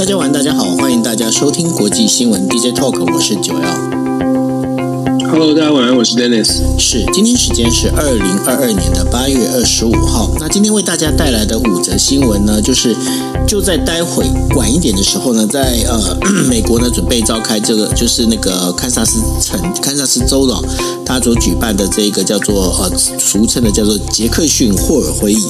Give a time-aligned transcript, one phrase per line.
[0.00, 5.28] 大家晚，大家好，欢迎大家收听国际新闻 DJ Talk，我是九幺。
[5.28, 6.62] Hello，大家晚安，我是 Dennis。
[6.78, 10.30] 是，今天时间是二零二二年的八月二十五号。
[10.40, 12.96] 那今天为大家带来的五则新闻呢，就是
[13.46, 14.24] 就在待会
[14.56, 16.16] 晚一点的时候呢，在呃
[16.48, 20.56] 美国呢准备召开这个就是那个堪萨斯城堪萨斯州的
[21.04, 25.46] 他所举办的这个叫做呃俗称的叫做杰克逊霍尔会议。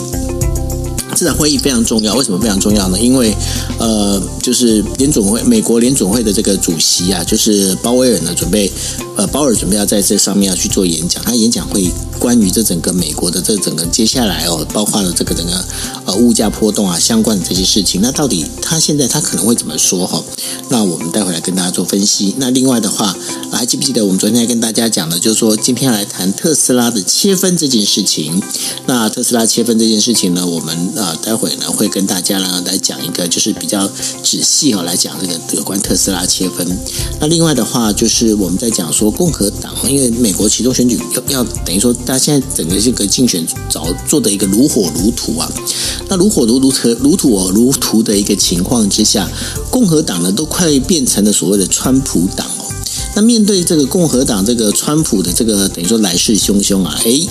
[1.20, 2.98] 这场会议非常重要，为什么非常重要呢？
[2.98, 3.36] 因为，
[3.78, 8.72] 呃，就是联总会，美国联总会的这个主席啊，就是鲍威尔呢，准备，
[9.16, 15.64] 呃，鲍尔准备要在这上面要去做演讲，他演讲会关于这整个美国的这整个接下来哦，包括了这个整个
[16.04, 20.22] 呃物价波动啊相关的这些事情，那到底他现在他可能会怎么说哈？
[20.68, 22.34] 那我们待会来跟大家做分析。
[22.36, 23.16] 那另外的话，
[23.50, 28.40] 还记不记得我们昨天跟大家讲的，就是说今天来谈特斯拉的切分这件事情。
[28.86, 33.88] 那特斯拉切分这件事情呢，我们呃待会呢会跟大家呢来讲一个，就是比较
[34.22, 36.78] 仔细哦来讲这个有关特斯拉切分。
[37.18, 41.94] 那另外的话，就是我们在讲说共和党，因为美国其中选举要要等于说。
[42.10, 45.50] 他现在整个这个竞选早做的一个如火如荼啊，
[46.08, 49.30] 那如火如荼、如土哦如荼的一个情况之下，
[49.70, 52.64] 共和党呢都快变成了所谓的川普党哦。
[53.14, 57.26] 那面对这个共和党这个川普的这个等于说来势汹汹啊，诶。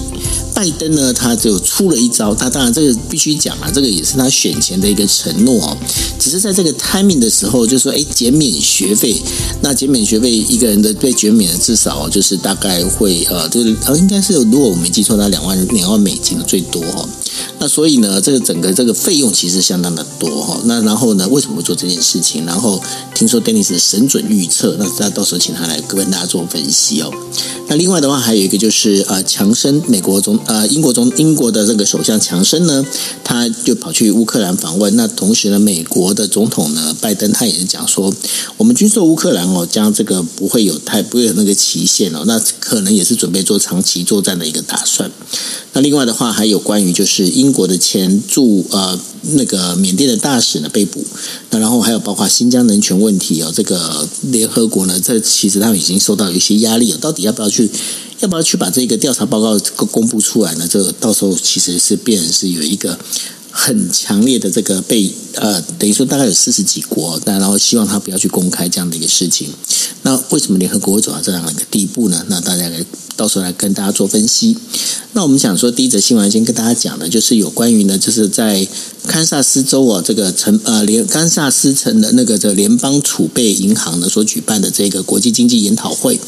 [0.53, 2.35] 拜登呢，他就出了一招。
[2.35, 5.77] 他当然这个必须讲啊，这个也是他选前的一个承诺哦。
[6.19, 9.15] 只是在这个 timing 的时候，就说哎，减免学费。
[9.61, 17.07] 那减免学费，一个人的被减免的至少就是大概会呃，就是呃，应该是如果我没记错，那两万两万美金最多哈。
[17.59, 20.59] 那所以呢，这个整个这个费用其实相当的多哈。
[20.65, 22.45] 那然后呢，为什么做这件事情？
[22.45, 22.81] 然后
[23.13, 27.11] 听说 Dennis 神准预测，那那到时候请他来跟大家做分析哦。
[27.67, 32.83] 那另外的话，还有一个就是呃，强生美国总呃英国总英国的这个首相强生呢，
[33.23, 34.95] 他就跑去乌克兰访问。
[34.95, 38.13] 那同时呢，美国的总统呢拜登他也是讲说，
[38.57, 45.11] 我们军售乌克兰哦，将这个不会有太不会有那个期限哦，那可能也是准备做长期作战的一个打算。
[45.73, 48.99] 那另外的话，还有关于就是英国的前驻呃
[49.33, 51.05] 那个缅甸的大使呢被捕。
[51.51, 57.69] 那然后还有包括新疆人权问题哦，这个联合国呢，这其实他们已经受到一些压力了，到底要不要去
[58.19, 60.67] 要不要去把这个调查报告公公布出来呢？
[60.69, 62.97] 这到时候其实是变成是有一个。
[63.51, 69.49] 很强烈的这个被呃，等于说大概有四十几国，但然后希望他不要去公开这样的一个事情。
[70.03, 72.25] 那为什么联合国会走到这样的一个地步呢？
[72.27, 72.85] 那大家来
[73.15, 74.55] 到时候来跟大家做分析。
[75.13, 78.65] 那我们想说，第一则新闻先跟大家讲的，就是有关于呢，就是在
[79.07, 86.19] 堪萨斯州啊这个城呃联堪萨斯城的那个这联邦储备银行呢所举办的这个国际经济研讨会。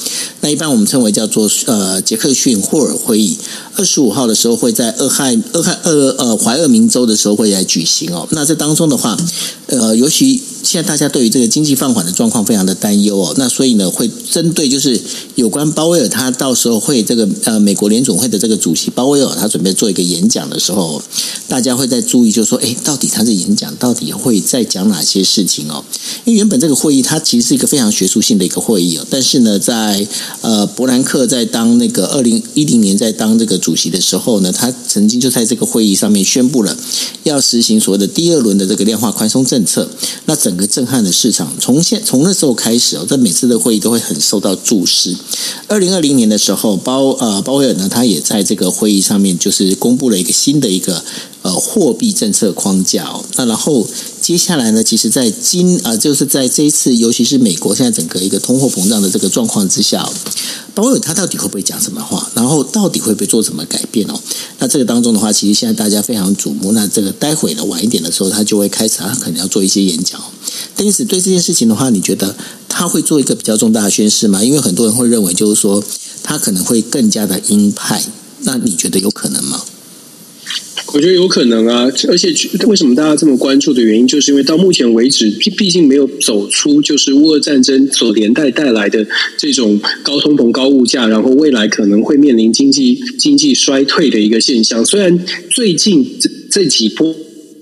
[0.42, 3.38] 那一般我们称为叫做呃杰克逊霍尔会议。
[3.78, 8.28] 二十五号的时候会在俄亥俄亥俄呃怀俄明州的时候会来举行哦。
[8.32, 9.18] 那这当中的话，
[9.68, 13.34] 呃，尤其现在大家对于这个经济放缓的状况非常的担忧哦。
[13.38, 15.00] 那所以呢，会针对就是
[15.36, 21.02] 有关鲍威尔他到时候会这个呃美国联总会的这个主席鲍威尔他准备做一个演讲的时候，
[21.48, 25.86] 大家会在注意，就是说，哎，到底他这演讲到底会再讲哪些事情哦？
[26.26, 30.06] 因为原本这个会议它其实是一个非常学术性的一个会议哦，但是呢，在
[30.42, 33.62] 呃伯南克在当那个二零一零年在当这个。
[33.62, 36.76] 主席的时候呢，他曾经就在这个会议上面宣布了
[37.22, 39.88] 要实行所谓的第二轮的这个量化宽松政策。
[40.26, 45.16] 那整整个震撼的市场，从现从那时候开始哦，在每次的会议都会很受到注视。
[45.70, 51.02] 二零二零年的时候，鲍呃鲍威尔呢，他也在这个会议上面就是公布了一个新的一个
[51.44, 53.24] 呃货币政策框架哦。
[53.38, 53.88] 那然后
[54.20, 60.06] 接下来呢，其实，在今啊、就是在这一次，尤其是美国现在整个一个通货膨胀的这个状况之下。
[60.74, 62.30] 鲍威尔他到底会不会讲什么话？
[62.34, 64.18] 然后到底会不会做什么改变哦？
[64.60, 66.72] 那这个当中的话，其实现在大家非常瞩目。
[66.72, 70.22] 那这个待会呢，晚一点的时候，他就会开始，他可能要做一些演讲。
[70.76, 72.36] 但是对这件事情的话，你觉得
[72.68, 74.44] 他会做一个比较重大的宣示吗？
[74.44, 75.84] 因为很多人会认为，就是说
[76.24, 78.02] 他可能会更加的鹰派。
[78.44, 79.62] 那你觉得有可能吗？
[80.94, 82.34] 我觉得有可能啊，而且
[82.68, 89.06] 为什么大家这么关注的原因，就是因为到目前为止，毕竟没有走出就是乌俄战争所连带带来的
[89.38, 94.84] 这种高通膨、高物价，然后未来可能会面临经济经济衰退的一个现象。
[94.84, 97.16] 虽然最近这这几波。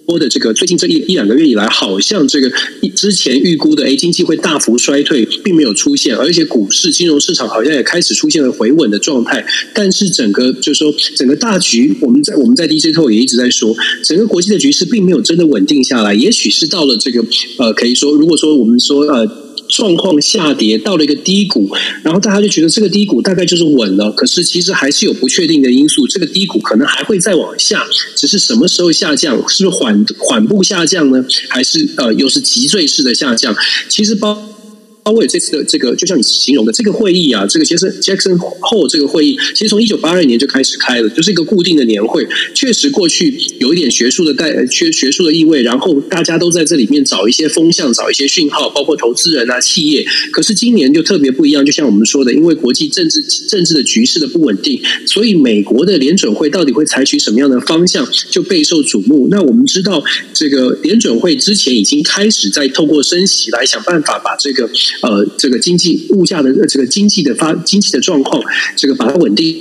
[0.10, 2.52] 多的这个最近这一一两个月以来，好像这个
[2.96, 9.46] 之前预估的哎经济会大幅衰退，并没有出现，而且股市金融市场好像也开始出现了回稳的状态。
[9.72, 16.16] 但是整个就是说整个大局，我们在我们在 DJ 透也一直在说，整个国际的局势并没有真的稳定下来。
[16.16, 17.24] 也许是到了这个
[17.60, 19.49] 呃，可以说如果说我们说呃。
[19.70, 21.70] 状况下跌到了一个低谷，
[22.04, 24.12] 然后大家就觉得这个低谷大概就是稳了。
[24.12, 27.86] 可是其实还是有不确定的因素，这个低谷可能还会再往下，
[28.16, 29.38] 只是什么时候下降？
[29.48, 31.24] 是不是缓缓步下降呢？
[31.48, 33.56] 还是呃又是急坠式的下降？
[33.88, 34.59] 其实包。
[35.04, 42.28] 鲍威尔这次的这个，就像你形容的这个会议啊，这个杰森杰森后这个会议，其实从一九八二年就开始开了，就是一个固定的年会。
[42.54, 50.06] 确实过去有一点学术的带学学术的意味，然后大家都在这里面找一些风向，找一些讯号，包括投资人啊、企业。
[50.32, 59.28] 可是今年就特别不一样，就像我们说的，因为国际政治政治的局势的不稳定，所以美国的联准会到底会采取什么样的方向，就备受瞩目。
[59.32, 60.04] 那我们知道，
[60.34, 64.70] 这个联准会之前已经开始在透过升息来想办法把这个。
[65.02, 68.44] 呃，这个经济物价的这个经济的发经济的状况，
[68.76, 69.56] 这个把它稳定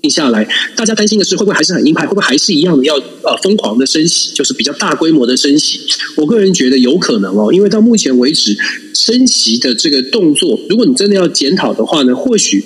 [0.00, 0.46] 定下来。
[0.76, 2.06] 大家担心的是，会不会还是很鹰派？
[2.06, 5.80] 会不会还是一样的要呃疯狂的升息，就是比较大规模的升息？
[6.16, 8.56] 我个人觉得有可能哦，因为到目前为止，
[8.94, 12.62] 升息的这个动作，如果你真的要检讨的话呢，或许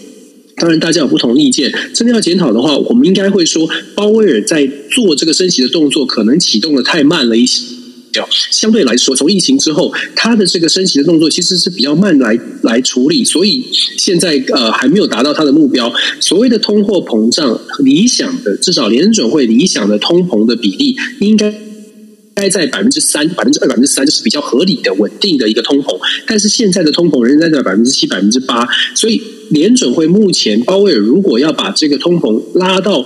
[0.56, 1.72] 当然大家有不同意见。
[1.94, 7.62] 真的要检讨的话，我们应该会说，鲍威尔在做这个升息的动作，可能启动的太慢了一些。
[8.50, 13.64] 相对来说，从疫情之后，它的这个升息的动作其实是比较慢来来处理，所以
[13.98, 15.92] 现在呃还没有达到它的目标。
[16.20, 21.54] 所谓的通货膨胀，理想的至少联准会理想的通膨的比例应该
[22.34, 25.98] 该在百分之三、百分之二、百分之三，就是比较合理的、稳定的一个通膨。
[26.26, 33.04] 但是现在的通膨仍然在百分之七、百分之八，所以联准会目前鲍威尔如果要把这个通膨拉到。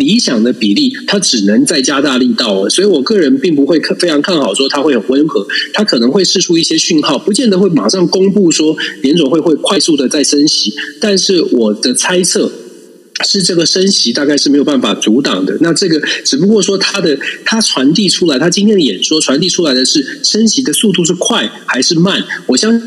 [0.00, 12.50] 理想的比例，它只能再加大力道了，所以我个人并不会非常看好说它会很温和，它可能会释出一些讯号，不见得会马上公布说联总会会快速的再升息，但是我的猜测
[13.22, 22.80] 是这个升息大概是没有办法阻挡的，那这个只不过说它的它传递出来，它今天的演说传递出来的是升息的速度是快还是慢，我相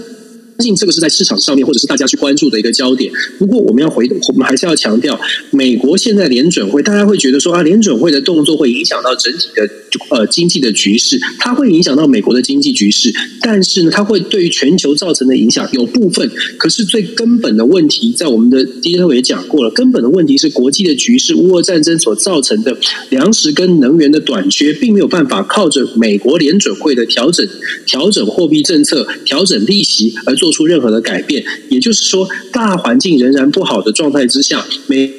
[0.57, 3.11] 相信这个是在市场上面，或者是大家去关注的一个焦点。
[3.39, 5.19] 不过，我们要回，我们还是要强调，
[5.50, 9.67] 美国现在联准会，大家会觉得说啊，联准会的动作会影响到整体的
[10.09, 13.11] 呃经济的局势，它会影响到美国的经济局势，
[13.41, 16.29] 但是呢，它会对于全球造成的影响有部分。
[16.57, 22.77] 可是最根本的问题，在我们的第一回也讲过了，根本的问题是国际的局势，乌俄战争所造成的
[23.09, 27.47] 粮食跟能源的短缺，并没有办法靠着美国联准会的调整、
[27.88, 30.38] 调整货币政策、调整利息而。
[30.44, 35.10] 做出任何的改变，也就是说，大环境仍然不好的状态之下，美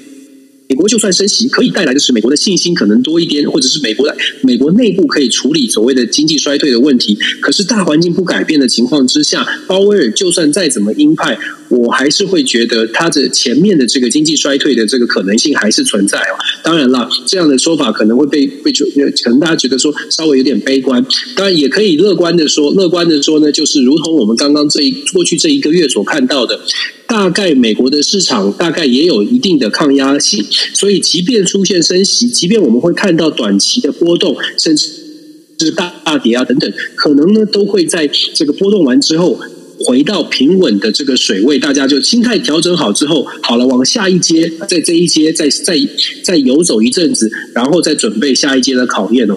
[0.69, 7.17] 美国就算升息，可以带来的是美国的信心可能多一点，或者是美国的美国内部可以处理所谓的经济衰退的问题。
[7.41, 11.38] 可是大环境不改变的情况之下，鲍威尔就算再怎么鹰派。
[11.69, 16.37] 我还是会觉得，它的前面的这个经济衰退的这个可能性还是存在哦。
[16.62, 21.05] 当然了，这样的说法可能会被被就可能大家觉得说稍微有点悲观。
[21.34, 26.61] 当然，也可以乐观的说，乐观的说呢，就是如同我们刚刚这一过去这一个月所看到的，
[27.06, 30.44] 大概美国的市场大概也有一定的抗压性，
[30.75, 34.90] 所以即便出现升息，即便我们会看到短期的波动，甚至
[35.58, 39.38] 是大大跌啊等等，可能呢都会在这个波动完之后。
[39.81, 45.76] 回到平稳的这个水位，大家就心态调整好之后，好了，往下一阶，在这一阶再再
[46.23, 49.37] 再游走一阵子，然后再准备下一阶的考验哦。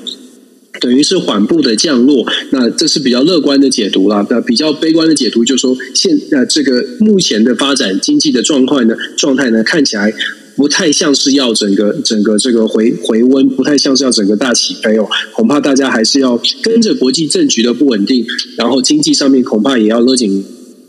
[0.79, 4.25] 等于是缓步的降落，那这是比较乐观的解读啦。
[4.29, 10.13] 那比较悲观的解读就是说，现呃这个目前的发展经济的状况呢，状态呢看起来。
[10.57, 15.07] 不太像是要整个整个这个回回温，不太像是要整个大起飞哦。
[15.33, 18.25] 恐怕大家还是要跟着国际政局的不稳定，
[18.57, 20.43] 然后经济上面恐怕也要勒紧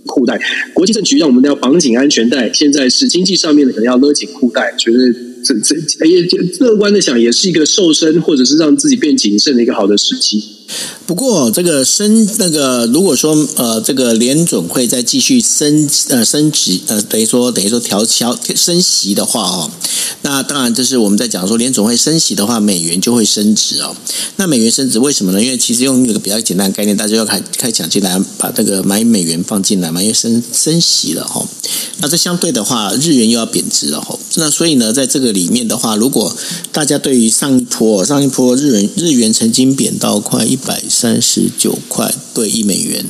[0.06, 0.40] 裤带。
[0.72, 4.74] 国际政局让我们要绑紧安全带，现在是经济上面的可能要勒紧裤带。
[4.78, 5.14] 觉得
[5.44, 6.26] 这这也
[6.60, 10.44] 乐观的想，也是一个瘦身或者是让自己变谨慎的一个好的时机。
[11.06, 19.70] 不过，这个升那个，如果说呃，这个联准会再继续升呃升级呃，等于说等于说调调升息的话哦，
[20.20, 23.96] 那当然这是我们在讲说联准会升息的话，美元就会升值哦。
[24.36, 25.42] 那美元升值为什么呢？
[25.42, 31.48] 因为其实用一个比较简单的概念，大家要开开讲进来，把这个买美元放进来嘛，因为升升息了哈。
[32.00, 34.17] 那这相对的话，日元又要贬值了哈。
[34.34, 36.36] 那所以呢，在这个里面的话，如果
[36.70, 43.04] 大家对于上一波上一波日元日元曾经贬到快一百三十九块兑一美元，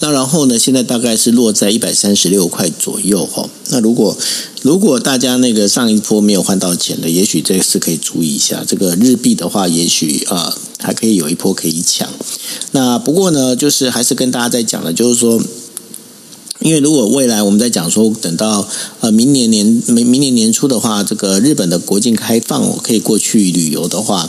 [0.00, 3.48] 那然后呢，现在大概是落在一百三十六块左右哈。
[3.68, 4.16] 那如果
[4.62, 12.08] 如果大家那个上一波没有换到钱的，也许这次可以注意一下这个日币的话，也许啊、还可以有一波可以抢。
[12.72, 15.40] 那不过呢，就是还是跟大家在讲的，就是说。
[16.64, 18.66] 因为如果未来我们在讲说，等到
[19.00, 24.28] 呃明年年明明年年初的话，这个日本的国境开放，我可以过去旅游的话，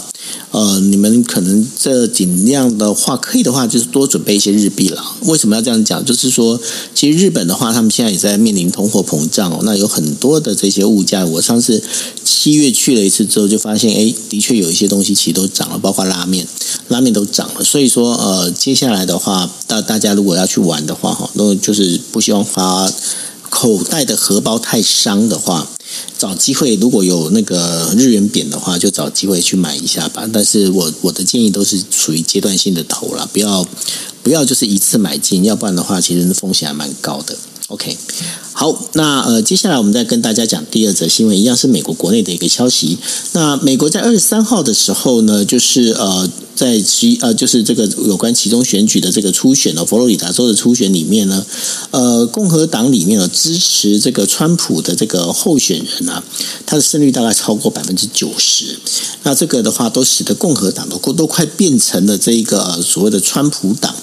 [0.51, 5.03] 呃，你们可能这尽量的话，可以的话，就是多准备一些日币了。
[5.21, 6.05] 为什么要这样讲？
[6.05, 6.59] 就是说，
[6.93, 9.61] 其实日本的话，他们现在也在面临通货膨胀哦。
[9.63, 11.81] 那有很多的这些物价，我上次
[12.23, 16.47] 七月去了一次之后，就发现，哎，的确有一些东西其实都涨了，包括拉面，
[16.89, 17.63] 拉面都涨了。
[17.63, 22.87] 所以说，呃，接下来的话，大大家如果要去玩的话，哈，那就是不希望花
[23.49, 25.67] 口袋的荷包太伤的话。
[26.17, 30.27] 找机会，如果有那个日元贬的话，就找机会去买一下吧。
[30.31, 33.67] 但是我我的建议都是属于阶段性的投了，不要
[34.21, 37.35] 不要就是一次买进，要不然的话，其实风险还蛮高的。
[37.67, 37.97] OK，
[38.51, 42.97] 好，那呃，接下来我们再跟大家讲第二则新闻，一样是美国国内的一个消息。
[43.31, 46.29] 那美国在二十三号的时候呢，就是呃。
[46.55, 51.43] 在其呃，就是这个有关其中选举的这个初选哦，佛罗里达州的初选里面呢，
[51.89, 56.23] 呃，共和党里面呢支持这个川普的这个候选人啊，
[56.67, 58.77] 他的胜率大概超过百分之九十。
[59.23, 63.95] 那这个的话，都使得共和党都都快变成了这一个所谓的川普党。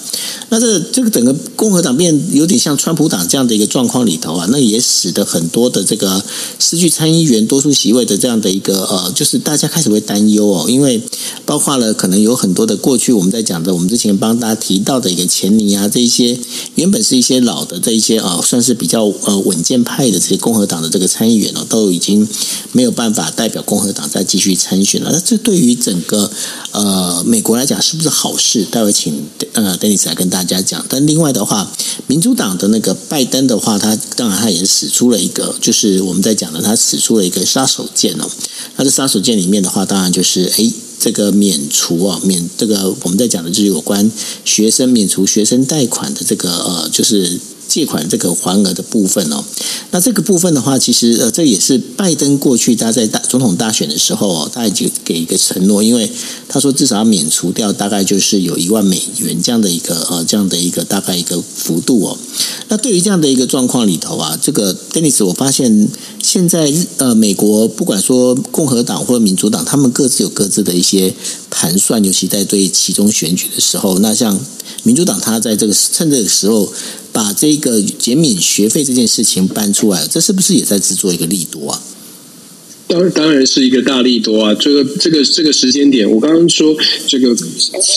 [0.49, 6.21] 那这这个整个共和党变有点像川普党这样的一个状况里头啊，那也使得很多的这个
[6.59, 11.01] 失去参议员多数席位的这样的一个呃，就是大家开始会担忧哦，因为
[11.45, 12.40] 包括了可能有。
[12.41, 16.35] 很多的过去我们在讲的，我们之前帮大家提到的一个钱尼啊，这一些
[16.73, 22.27] 原本是一些老的这一些啊，算是比较呃稳健派的这些共和党的这个参议员呢，都已经
[22.71, 25.11] 没有办法代表共和党再继续参选了。
[25.13, 26.31] 那这对于整个
[26.71, 28.65] 呃美国来讲是不是好事？
[28.71, 30.83] 待会请呃 Denis 来跟大家讲。
[30.89, 31.71] 但另外的话，
[32.07, 38.27] 民主党的那个拜登的话，他当然他也使出了一个，就是我们在讲的，他使出了一个杀手锏哦。
[38.75, 40.73] 他的杀手锏里面的话，当然就是诶。
[41.01, 44.11] 这个免除啊，免这个我们在讲的就是有关
[44.45, 47.39] 学生免除学生贷款的这个呃，就是。
[47.71, 49.41] 借款这个还额的部分哦，
[49.91, 56.11] 那这个部分的话，其实呃，这也是拜登过去他在大总统大选的时候哦，他已经给一个承诺，因为
[56.49, 62.17] 他说至少要免除掉大概就是有一万美元这样的一个呃这样的一个大概一个幅度哦。
[62.67, 65.87] 那对于这样的一个状况里头啊，这个 Dennis 我发现
[66.21, 71.13] 现在呃美国不管说共和党或者民主党，他们各自有各自的一些
[71.49, 74.37] 盘算，尤其在对其中选举的时候，那像
[74.83, 76.69] 民主党他在这个趁这个时候。
[77.11, 81.81] 把这个减免学费这件事情搬出来，这是不是也在制作一个力度啊？
[82.91, 84.53] 当当然是一个大利多啊！
[84.55, 86.75] 这个这个这个时间点，我刚刚说
[87.07, 87.33] 这个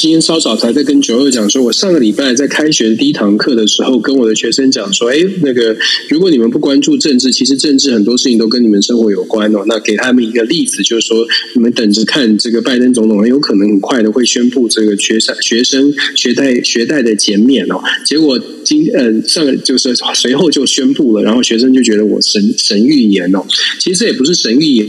[0.00, 5.76] 今天稍早才在跟九二讲说，我上个礼拜在开学第一堂课的时候，跟我的学生讲说，哎，那个
[6.08, 9.64] 如果你们不关注政治，其实政治很多事情都跟你们生活有关哦。
[9.66, 17.82] 那给他们一个例子，就是说，你们等着看这个拜登总统很有可能很快的会宣布这个学生学生学贷学贷的减免哦。
[18.06, 23.44] 结果今呃上个就是随后就宣布了，然后学生就觉得我神神预言哦，
[23.80, 24.83] 其实这也不是神预言。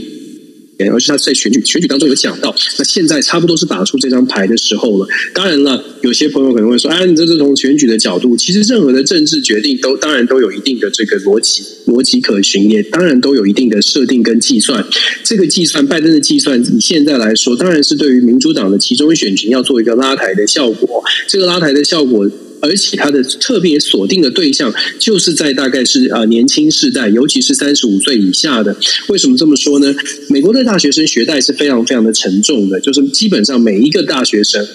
[0.92, 5.08] 而且他在选举选举当中有讲到，那现在差不多是打出这张牌的时候了。
[5.32, 14.86] 当然了，有些朋友可能会说：“哎，你这是从选举的角度，其实任何的政治决定都当然都有一定的这个逻辑逻辑可循，也当然都有一定的设定跟计算。
[15.24, 21.02] 这个计算，拜登的计算，以现在来说，当然是对于民主党的其中选群要做一个拉抬的效果。
[21.26, 22.30] 这个拉抬的效果。”
[22.60, 28.76] 而且它的特别锁定的对象，就是在大概是啊年轻世代，尤其是三十五岁以下的。
[29.08, 29.94] 为什么这么说呢？
[30.28, 34.66] 美国的大学生学贷是非常非常的沉重的，就是基本上每一个大学生。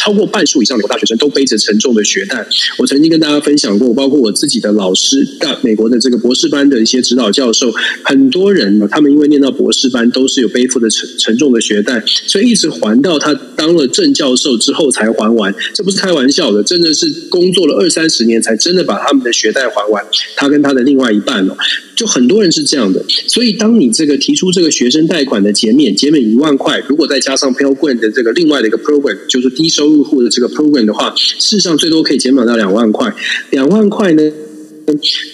[0.00, 2.46] 超过半数以上美国大学生都背着沉重的学贷。
[2.78, 7.70] 我曾经跟大家分享过，包括我自己的老师，大美国的这个博士班的一些指导教授，
[8.02, 15.54] 很多人呢，他们因为念到博士班，都是有背负的沉沉重的学贷，所以一直还到他当了正教授之后才还完。
[15.74, 20.02] 这不是开玩笑的，真的是工作了二三十年才真的把他们的学贷还完。
[20.34, 21.54] 他跟他的另外一半哦。
[21.94, 33.12] 就很多人是这样的，所以当你这个提出这个学生贷款的减免，减免一万块，如果再加上 Pell Grant 的这个另外的一个 program，就是低收入户的这个 program 的话，事实上最多可以减免到两万块，
[33.50, 34.22] 两万块呢？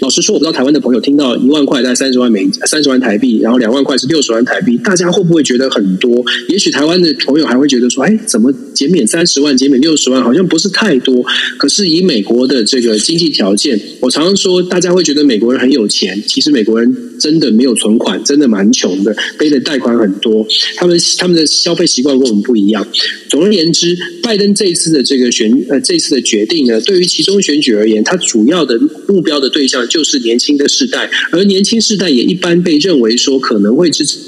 [0.01, 6.23] 老实说，我不知道台湾的朋友听到一万块大概三十万美三十万台币，然后两万块是六十万台币，大家会不会觉得很多？
[6.51, 11.25] 也许台湾的朋友还会觉得说，哎，怎么减免三十万，减免六十万，好像不是太多。
[11.57, 20.47] 可是以美国的这个经济条件，我常常说，大家会觉得美国人很有钱，其实美国人真的没有存款，真的蛮穷的，背的贷款很多。
[20.77, 22.87] 他们他们的消费习惯跟我们不一样。
[23.29, 28.79] 总而言之，拜登这一次的这个选呃这次的决定呢，对于其中选举而言，他主要的
[29.09, 29.47] 目标的。
[29.57, 34.19] 对象就是年轻的世代，而年轻世代也一般被认为说可能会支持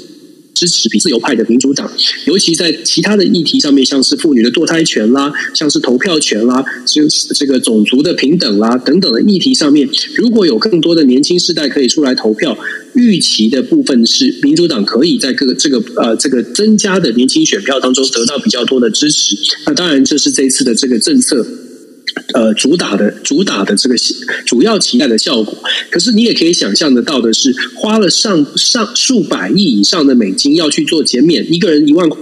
[0.59, 1.89] 支持比自由派的民主党，
[2.25, 12.57] 尤其在其他的议题上面，像是妇女的堕胎权啦，像是投票权啦，就是这个种族的平等啦等等的议题上面，如果有更多的年轻世代可以出来投票。
[12.95, 19.37] 预期的部分是民主党可以在各个这个呃这个增加的年轻选票当中得到比较多的支持。
[19.67, 21.45] 那当然，这是这一次的这个政策。
[22.33, 23.95] 呃，主打的主打的这个
[24.45, 25.57] 主要期待的效果，
[25.89, 32.19] 可是你也可以想象得到的是，花了上上数百亿以上的美金要去做减免，一个人一万块，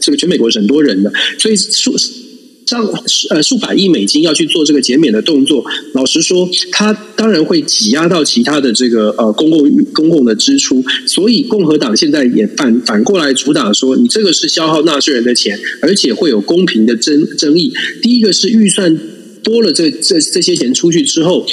[0.00, 1.96] 这个全美国是很多人的，所以数。
[2.68, 2.84] 上
[3.30, 17.72] 呃数百亿美金要去做这个减免的动作，老实说，它当然会挤压到其他的这个呃公共公共的支出，所以共和党现在也反反过来主打说，你这个是消耗纳税人的钱，而且会有公平的争争议。
[18.02, 18.98] 第一个是预算。
[19.42, 21.44] 多了这这这些钱出去之后，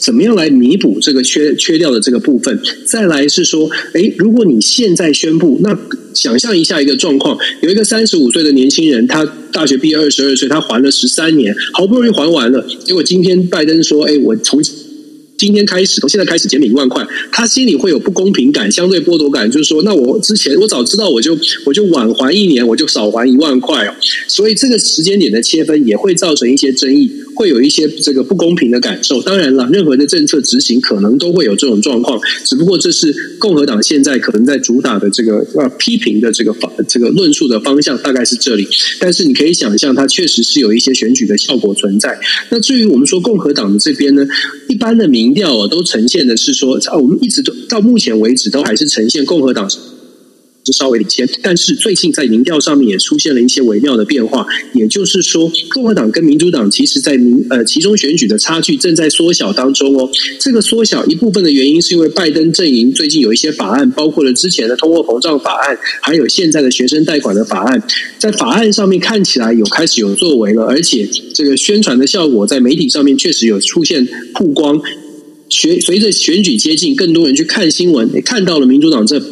[0.00, 2.60] 怎么样来弥补这个缺缺掉的这个部分？
[2.84, 5.78] 再来是说，诶，如果你现在宣布，那
[6.14, 14.60] 想象一下一个状况，有一个三十五岁的年轻人，他大学毕业二十二岁，他还了十三年，好不容易还完了，结果今天拜登说，诶，我从。
[15.38, 23.94] 今天开始，从现在开始减免一万块，他心里会有不公平感、相对剥夺感，就是说，那我之前我早知道，我就我就晚还一年，我就少还一万块哦。
[24.26, 29.22] 所以这个时间点的切分也会造成一些争议，会有一些这个不公平的感受。
[29.22, 38.66] 当然了，任何的政策执行可能都会有这种状况，只不过这是共和党现在可能在主打的这个呃批评的这个方这个论述的方向大概是这里。
[38.98, 42.18] 但是你可以想象，它确实是有一些选举的效果存在。
[42.50, 44.26] 那至于我们说共和党的这边呢，
[44.68, 49.68] 一般的民调啊，都呈现的是说，我们一直都到目前为止都还是呈现共和党
[50.66, 54.44] 是稍微领先，但是最近在民调上面也出现了一些微妙的变化，
[54.74, 60.10] 也就是说，共和党跟民主党其实在民呃其中选举的差距正在缩小当中哦。
[60.40, 67.80] 这个缩小一部分的原因是因为拜登阵营最近有一些法案，包括了之前的通货膨胀法案，还有现在的学生贷款的法案，
[68.18, 74.04] 在法案上面看起来有开始有作为了，而且这个宣传的效果在媒体上面确实有出现
[74.34, 74.82] 曝光。
[75.48, 79.22] 随随着选举接近，更多人去看新闻，也看到了民主党这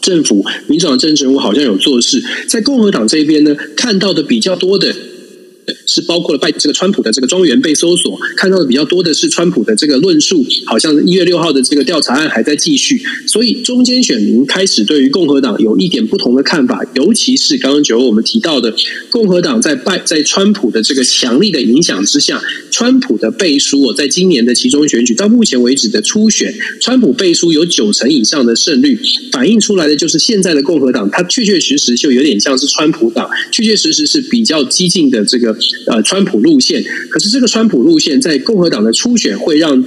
[0.00, 2.22] 政府、民主党政治人物好像有做事。
[2.48, 4.94] 在共和党这边呢，看到的比较多的。
[5.86, 18.74] 是包括了拜这个川普的这个庄园被搜索，看到的比较多的是川普的这个论述，好像一月六号的这个调查案还在继续，所以中间选民开始对于共和党有一点不同的看法，尤其是刚刚九我们提到的
[19.10, 22.40] 共和党在拜在川普的这个强力的影响之下，
[22.70, 28.98] 川普的背书，我在今年的其中选举到目前为止的初选，川普背书有九成以上的胜率，
[29.32, 35.56] 反映出来的就是现在的共和党，它确确实实就有点像是川普党，确确实实是比较激进的这个。
[35.86, 39.84] 呃，川普路线，可是这个川普路线在共和党的初选会让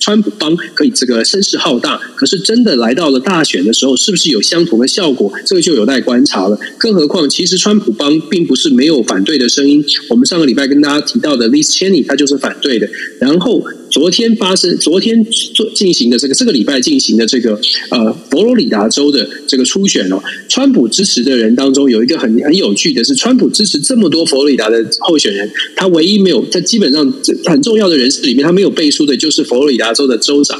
[0.00, 5.32] 川普帮可以这个声势浩大，可是真的来到了大选的时候，是不是有相同的效果？
[5.44, 6.58] 这个就有待观察了。
[6.78, 9.84] 更何况，其实川普帮并不是没有反对的声音。
[10.08, 12.88] 我们上个礼拜跟大家提到的 Liz Cheney，他就是反对的。
[13.20, 13.62] 然后。
[13.90, 15.24] 昨天发生，昨天
[15.54, 17.58] 做进行的这个这个礼拜进行的这个
[17.90, 27.12] 呃佛罗里达州的这个初选哦，川普支持的人当中有一个很很有趣的是，川普支持这么多佛罗里达的候选人，他唯一没有，他基本上
[27.46, 30.58] 很重要的人士里面，他没有背书的，就是佛罗里达州的州长。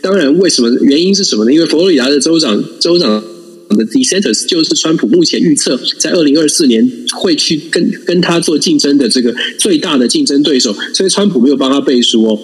[0.00, 1.52] 当然，为什么原因是什么呢？
[1.52, 3.22] 因为佛罗里达的州长州长
[3.70, 12.38] 的 DeSantis 就是川普目前预测在二零二四年会去跟跟他做竞争的这个最大的竞争对手，所以川普没有帮他背书哦。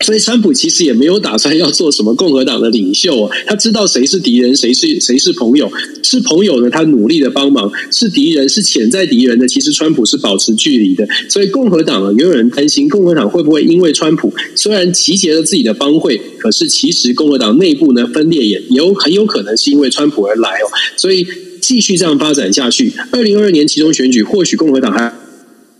[0.00, 3.30] 所以，川普其实也没有打算要做什么共和党的领袖哦。
[3.46, 5.70] 他知道谁是敌人，谁是谁是朋友。
[6.02, 11.06] 是朋友呢，他努力的帮忙；是敌人，是潜在敌人的，其实川普是保持距离的。
[11.28, 20.68] 所以，共和党啊，也有人担心共和党会不会因为川普虽然集结了自己的帮会，可是其实共和党内部呢分裂也也有很有可能是因为川普而来哦。
[20.96, 21.26] 所以，
[21.60, 25.25] 继续这样发展下去，二零二二年期中选举，或许共和党还。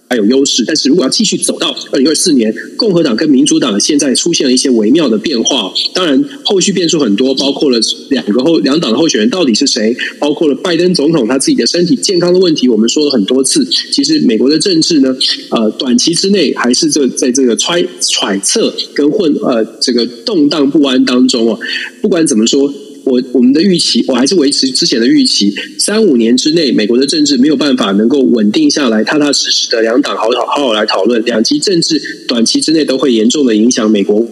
[0.09, 5.73] 还有优势，但是如果要继续走到二零二四年，共和党跟民主党现在出现了一些微妙的变化。
[5.92, 7.79] 当然，后续变数很多，包括了
[8.11, 12.69] 两个后两党的候选人到底是谁，包括了拜登总统他自己的身体健康的问题。
[12.69, 15.14] 我们说了很多次，其实美国的政治呢，
[15.51, 21.59] 呃，短期之内还是这在这个揣揣测跟混呃这个动荡不安当中啊。
[22.01, 22.73] 不管怎么说。
[23.07, 34.27] 我我们的预期，我还是维持之前的预期，三五年之内，美国的政治没有办法能够稳定下来，踏踏实实的两党好好好好来讨论，两极政治短期之内都会严重的影响美国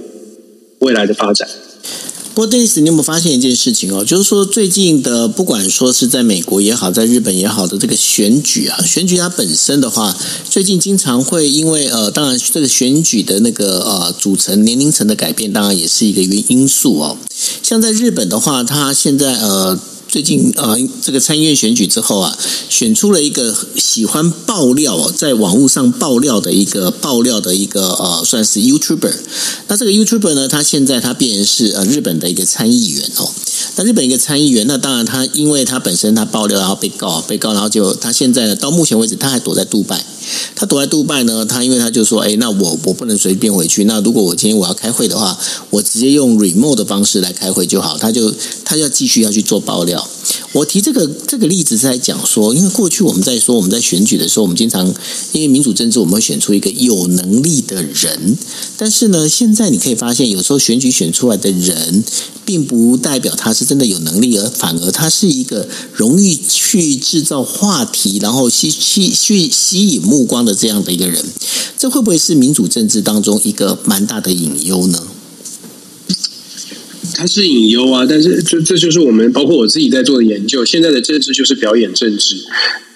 [0.81, 1.49] 未来的发展。
[2.35, 4.05] 不过，Dennis，你有没有发现一件事情哦？
[4.05, 10.17] 就是说，最近的不管说是在美国也好，在日本也好的这个选举啊，选举它本身的话，
[10.51, 17.17] 最近经常会因为呃，当然这个选举的那个呃组成年龄层的改变，当然也是一个原因素哦。
[17.63, 19.79] 像在日本的话，它现在呃。
[20.15, 29.13] 最近啊，这个参议院选举之后啊，选出了一个喜欢爆料，在网络上爆料的一个爆料的一个呃，算是 YouTuber。
[29.67, 33.29] 那这个 YouTuber 呢，他现在他变是呃日本的一个参议员哦。
[33.77, 40.05] 那日本一个参议员，那当然他因为他本身他爆料，然后被告被告，然后就他现在呢，到目前为止他还躲在杜拜。
[40.55, 43.85] 他躲在杜拜呢，他因为他就说，哎，那我我不能随便回去。
[43.85, 45.37] 那如果我今天我要开会的话，
[45.71, 47.99] 我直接用 remote 的方式来开会就好。
[47.99, 48.33] 他就
[48.65, 50.04] 他要继续要去做爆料。
[50.53, 54.87] 我提这个这个例子是在讲说，因为过去我们在说我们在选举的时候，我们经常
[55.33, 58.37] 因为民主政治，我们会选出一个有能力的人。
[58.77, 62.05] 但是呢，现在你可以发现，有时候选举选出来的人，
[62.45, 71.25] 并不代表他是真的有能力，而反而他是一个容易去制造话题，然后吸吸去吸引目光的这样的一个人。
[71.77, 75.03] 这会不会是民主政治当中一个蛮大的隐忧呢？
[77.15, 80.65] 它是隐忧啊，但是这这就是我们包括我自己在做的研究。
[80.65, 82.37] 现在的政治就是表演政治，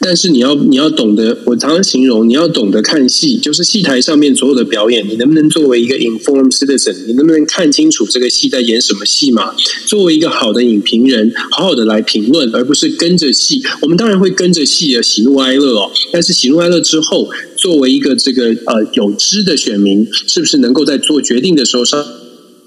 [0.00, 9.54] 但是你要你要懂得，我常常形容你要懂得看戏，就是戏台上面所有的表演，你能不能作为一个 informed citizen，你能不能看清楚这个戏在演什么戏嘛？
[9.87, 13.62] 作为一个好的影评人，好好的来评论，而不是跟着戏。
[13.81, 22.04] 我们当然会跟着戏的喜怒哀乐哦，但是喜怒哀乐之后，作为一个这个呃有知的选民，是不是能够在做决定的时候上？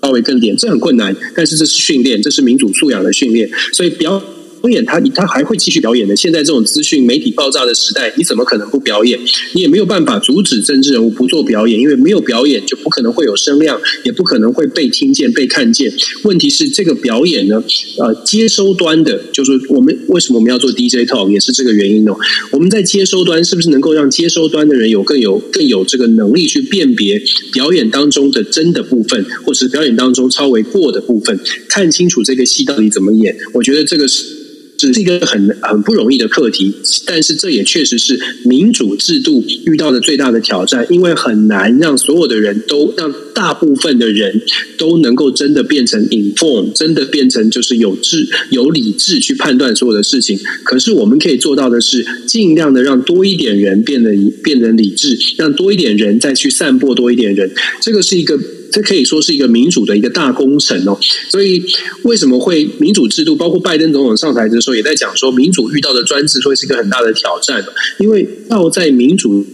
[0.02, 4.22] 稍微更点，这很困难，但是这是训练，这是民主素养的训练，所以不要。
[4.62, 6.16] 表演他他还会继续表演的。
[6.16, 9.20] 现在这种资讯媒体爆炸的时代，你怎么可能不表演？
[9.54, 15.92] 你也没有办法阻止政治人物不做表演，因为没有表演就不可能会有声量，也不可能会被听见、被看见。
[16.24, 17.64] 问题是这个表演呢，
[17.98, 22.16] 呃，接收端的，就是我们为什么我们要做 DJ talk，也是这个原因哦。
[22.52, 27.20] 我们在接收端是不是能够让接收端的人有更有更有这个能力去辨别
[27.52, 33.36] 表演当中的真的部分，或是表演当中超为过的部分，看清楚这个戏到底怎么演？
[33.54, 34.51] 我觉得这个是。
[34.82, 36.74] 是一个很很不容易的课题，
[37.06, 44.42] 但是这也确实是民主制度遇到的最大的挑战，因为很难让所有的人都让大部分的人
[44.78, 50.40] 都能够真的变成 inform，真的变成就是有智有理智去判断所有的事情。
[50.64, 54.12] 可是我们可以做到的是，尽量的让多一点人变得
[54.44, 58.40] 变得理智，让多一点人再去散播多一点人，这个是一个。
[58.72, 60.98] 这可以说是一个民主的一个大工程哦，
[61.30, 61.64] 所以
[62.04, 63.36] 为什么会民主制度？
[63.36, 67.64] 包括拜登总统上台的时候，也在讲说，民主遇到的专制会是一个很大的挑战，
[68.00, 69.46] 因为要在民主。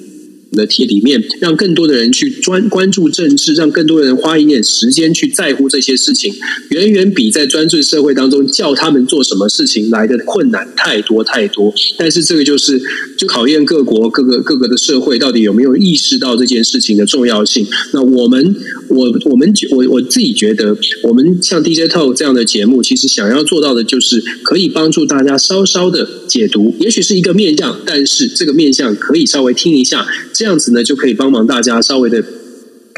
[0.51, 6.33] 的题里面，让更多的人去专关注政治，让更多的人花一点时间去在乎这些事情，
[6.69, 11.73] 远远比在专制社会当中叫他们做什么事情来的困难太多太多。
[11.97, 12.81] 但是这个就是
[13.17, 17.65] 就考验各国各个各个的社会到底有没有意识到这件事情的重要性。
[17.93, 18.55] 那我们
[18.88, 30.07] 我我们我我自己觉得，我们像 DJ Talk 这样的节目，其实想要做到的就是可以帮助大家稍稍的解读，也许是一个面向，但是这个面向可以稍微听一下。
[30.38, 32.23] 这样子呢，就可以帮忙大家稍微的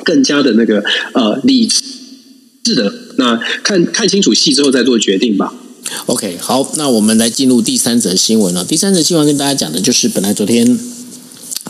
[0.04, 5.54] 更加的那个呃理智的，那看看清楚戏之后再做决定吧。
[6.08, 8.65] OK，好，那我们来进入第三则新闻了。
[8.65, 10.78] 第三则新闻跟大家讲的就是，本来昨天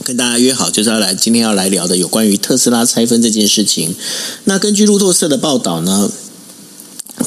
[0.03, 3.93] 跟大家约好就是要来今天要来聊的有关于特斯拉拆分这件事情。
[4.45, 6.11] 那根据路透社的报道呢，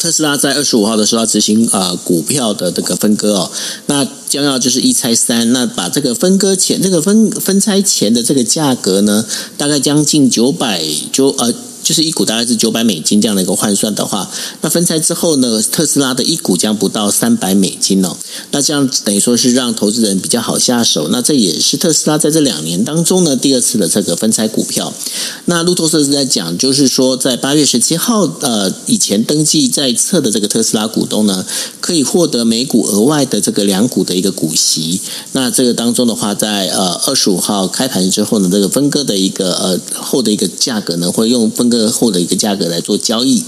[0.00, 3.50] 特斯拉在二十五号的时候要执行呃股票的这个分割哦，
[3.86, 9.26] 那将要就是一拆三，那把这个分割前这个分分拆前的这个价格呢，
[9.58, 11.52] 大概将近九百九呃。
[11.82, 18.16] 就是一股大概是九百美金这样的一个换算的话，那分拆之后呢，特斯拉的一股将不到三百美金哦。
[18.50, 21.08] 那这样等于说是让投资人比较好下手。
[21.08, 24.92] 那这也是特斯拉在这两年当中呢第二次的这个分拆股票。
[25.46, 31.44] 那路透社是在讲，就是说在八月十七号呃以前登记在册的这个特斯拉股东呢，
[31.80, 35.00] 可以获得每股额外的这个两股的一个股息。
[35.32, 43.42] 那这个当中的话，在呃二十五号开盘之后呢，这个分割的一个呃后的一个价格呢，会用分个后的一个价格来做交易。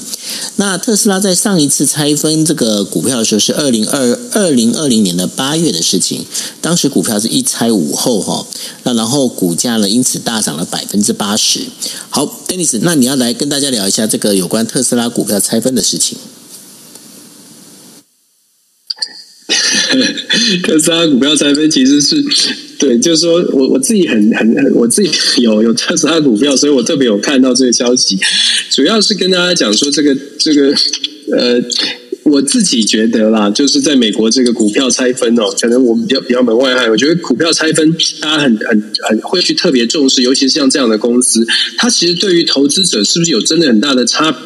[0.56, 6.24] 那特斯拉在上一次拆分这个股票的时候是二零二二零二零年的八月的事情，
[6.60, 8.46] 当时股票是一拆五后哈，
[8.84, 11.60] 那然后股价呢因此大涨了百分之八十。
[12.08, 16.16] 好，Dennis，那你要来跟大家聊一下这个有关特斯拉股票拆分的事情。
[20.64, 22.63] 特斯拉股票拆分其实是。
[22.78, 25.10] 对，就是说我我自己很很很，我自己
[25.42, 28.18] 有有特斯拉股票，所以我特别有看到这个消息。
[28.70, 30.74] 主要是跟大家讲说，这个这个
[31.32, 31.62] 呃，
[32.24, 36.90] 我自己觉得啦，就是在美国这个股票拆分哦，可能我们比较比较门外汉。
[36.90, 41.46] 我觉得股票拆分，大家很很很会去特别重视，尤其是像这样的公司，
[41.78, 44.36] 它其实对于投资者是不是有真的很大的差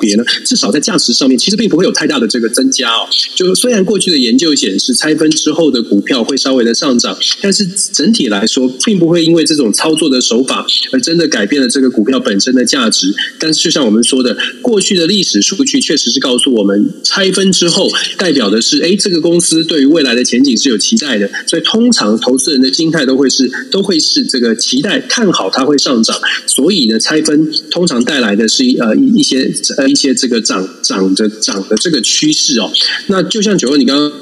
[0.00, 3.06] 别呢，至少在价值上面，其实并不会有太大的这个增加哦。
[3.34, 13.14] 就虽然过去的研究显示，拆分之后的股票会稍微的上涨，但是整体来说，并不会因为这种操作的手法而真的改变了这个股票本身的价值。
[13.38, 21.30] 但是，就像我们说的，过去的历史数据确实是告诉我们，拆分之后代表的是，哎，这个公司对于未来的前景是有期待的。
[21.46, 26.18] 所以，通常投资人的心态都会是都会是这个期待看好它会上涨。
[26.46, 29.52] 所以呢，拆分通常带来的是一呃一一些。
[29.88, 32.70] 一些这个涨涨的涨的这个趋势哦，
[33.08, 34.12] 那就像九哥你刚刚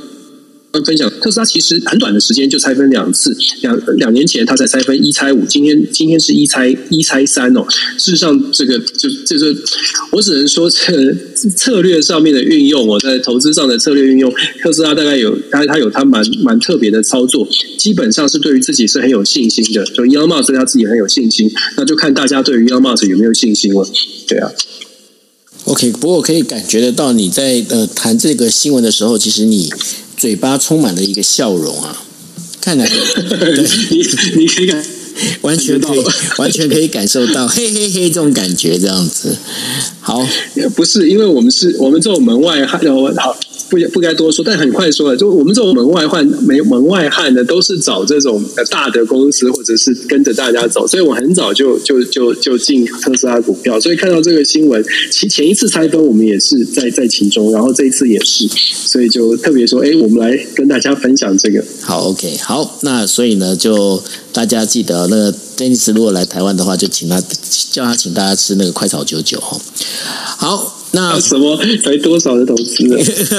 [0.84, 7.62] 分享，特斯拉其实很短的时间就拆分两次，两两年前它才拆分一拆五，今天今天是一拆一拆三哦。
[7.98, 9.54] 事实上，这个就就是
[10.12, 17.46] 我只能说，这策略上面的运用，我在投资上的策略运用，特斯拉大概有它它有它蛮蛮特别的操作，
[17.78, 19.84] 基本上是对于自己是很有信心的。
[19.84, 23.86] 就 Elon Musk 对他自己很有信心，那就看大家对于 Elon Musk 有没有信心了。
[24.26, 24.50] 对啊。
[25.64, 29.72] OK，不过我可以感觉得到你在呃谈这个新闻的时候，其实你
[30.16, 32.02] 嘴巴充满了一个笑容啊，
[32.60, 32.86] 看来
[33.30, 34.02] 对你
[34.40, 34.84] 你可以感
[35.42, 36.04] 完全可以
[36.38, 39.36] 完全可以感受到嘿嘿嘿这种感觉这样子。
[40.00, 40.26] 好，
[40.74, 42.80] 不是因为我们是我们这种门外汉，
[43.16, 43.36] 好。
[43.72, 50.86] 不不该多说，但很快说了，就我们这种门外汉、没门外汉的，都是找这种大的公司，或者是跟着大家走。
[50.86, 53.80] 所以我很早就就就就进特斯拉股票。
[53.80, 61.64] 所以看到这个新闻，其前一次拆分我们也是在在其中，然后这一次也是，所以就特别说，哎，我们来跟大家分享这个。
[61.80, 64.02] 好，OK，好，那所以呢，就
[64.34, 67.22] 大家记得，那个 Dennis 如果来台湾的话，就请他
[67.70, 69.58] 叫他请大家吃那个快炒九九哈。
[70.36, 70.81] 好。
[70.94, 72.84] 那什么才多少的投资？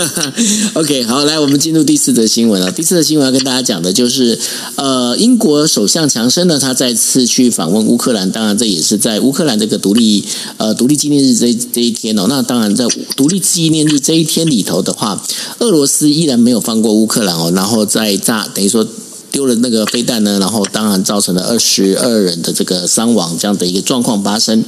[0.74, 2.72] OK，好，来，我们进入第四则新闻了。
[2.72, 4.38] 第四则新闻要跟大家讲的就是，
[4.76, 10.26] 呃，英国首相强生呢，他再次去访问乌克兰，当然这也是在乌克兰这个独立
[10.58, 12.26] 呃独立纪念日这这一天哦。
[12.28, 15.24] 那当然在独立纪念日这一天里头的话，
[15.60, 18.86] 俄罗斯依然没有放过乌克兰哦，然后在炸，等于说。
[19.34, 24.63] 丢了那个飞弹呢，然后当然造成了二十二人的这个伤亡这样的一个状况发生。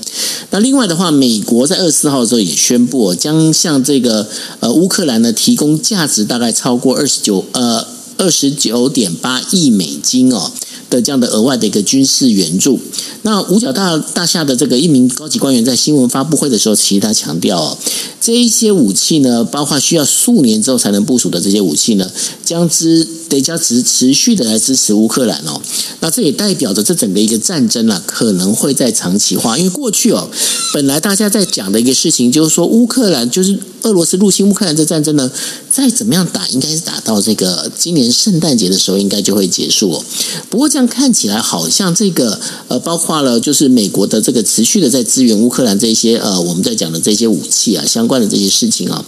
[0.50, 4.28] 那另外的话，美国在二十四号的时候也宣布将向这个
[4.60, 7.86] 呃乌克兰呢提供价值大概超过二十九呃
[8.18, 10.52] 二十九点八亿美金哦
[10.96, 12.80] 的这样的额外的一个军事援助。
[13.24, 17.78] 那五角大大厦的这个一名高级官员在新闻发布会的时候，其实他强调哦，
[18.22, 22.10] 这一些武器呢，包括需要数年之后才能部署的这些武器呢，
[22.44, 23.08] 将之。
[23.28, 25.60] 得加持持续的来支持乌克兰哦，
[26.00, 29.58] 那这也代表着这整个一个战争啊，可能会在长期化。
[29.58, 30.30] 因为过去哦，
[30.76, 35.32] 本来大家在讲的一个事情就是说，乌克兰就是俄罗斯入侵乌克兰这战争呢，
[35.72, 40.06] 再怎么样打，应该是打到这个今年圣诞节的时候，应该就会结束哦。
[40.52, 49.04] 不过这样看起来，好像这个呃，包括了就是美国的这个持续的在支援乌克兰这些呃，我们在讲的这些武器啊，相关的这些事情啊。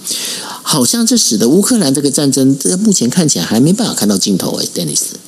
[0.62, 5.27] 好像这使得乌克兰这个战争，这目前看起来还没办法看到尽头哎，Dennis。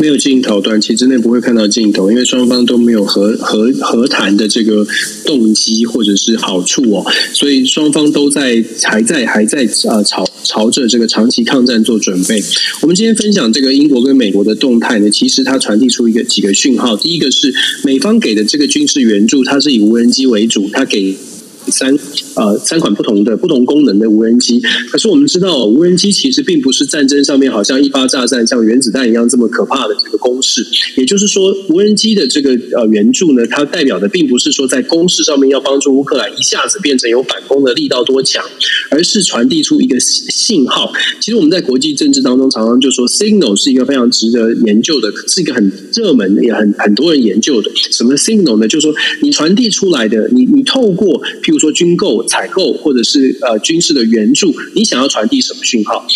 [0.00, 4.86] 没有尽头，短期之内不会看到尽头，因为双方都没有和和和谈的这个
[5.26, 12.42] 动机或者是好处哦，所以双方都在还在还在呃朝朝着这个长期抗战做准备。
[12.80, 17.52] 我们今天分享这个英国跟美国的动态呢，其实它传递出一个几个讯号，第一个是
[17.84, 21.14] 美方给的这个军事援助，它是以无人机为主，它给。
[21.68, 21.96] 三
[22.36, 30.66] 呃三款不同的不同功能的无人机，可是我们知道无人机其实并不是战争上面好像一发炸弹像原子弹一样这么可怕的这个公式。
[30.96, 38.44] 也就是说，无人机的这个呃援助呢，它代表的并不是说在攻势上面要帮助乌克兰一下子变成有反攻的力道多强，
[38.90, 40.92] 而是传递出一个信号。
[41.20, 47.70] 其实我们在国际政治当中常常就说，signal 是一个非常值得研究的，是一个很热门也很很多人研究的。
[47.90, 48.66] 什么 signal 呢？
[48.66, 51.20] 就是说你传递出来的，你你透过
[51.50, 56.06] 比如说军购、采购或者是呃军事的援助，你想要传递什么讯号？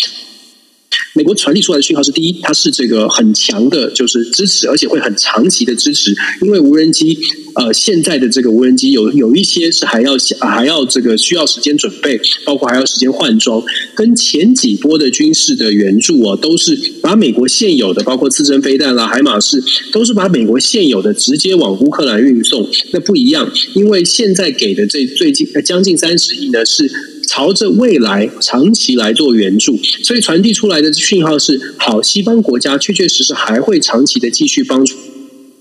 [1.15, 6.13] 美国传递出来的讯号是：第一，它是这个很强的，就是支持，而且会很长期的支持。
[6.41, 7.17] 因为无人机，
[7.53, 13.63] 呃，现在的这个无人机有有一些是还要还要这个需要时间准备，包括还要时间换装。
[13.95, 22.69] 跟前几波的军事的援助啊，都是把美国现有的，包括刺针飞弹啦、海马士，都是把美国现有的直接往乌克兰运送。
[22.91, 26.91] 那不一样，因为现在给的这最近将近三十亿呢是。
[27.27, 34.95] 朝着未来长期来做援助，所以传递出来的讯号是：好，西方国家确确实实还会长期的继续帮助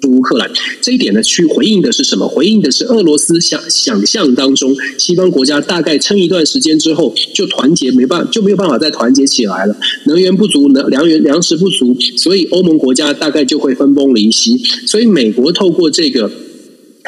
[0.06, 0.50] 乌克兰。
[0.80, 2.28] 这一点呢，去回应的是什么？
[2.28, 14.56] 回应的是俄罗斯想想象当中，西方国家大概撑一段时间之后就团结没办就没有办法再团结起来了，能源不足，能粮源粮食不足，所以欧盟国家大概就会分崩离析。
[14.86, 16.30] 所以美国透过这个。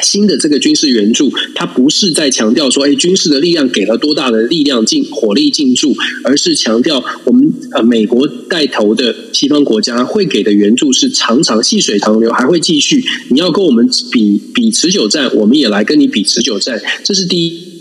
[0.03, 13.03] 新的这个军事援助，它不是在强调说，哎，军事的力量给了多大的力量进火力进驻，而是强调我们呃美国带头的西方国家会给的援助是常常细水长流，还会继续。
[13.29, 17.76] 你要跟我们比比持久战，我们也来跟你比持久战，这是第一。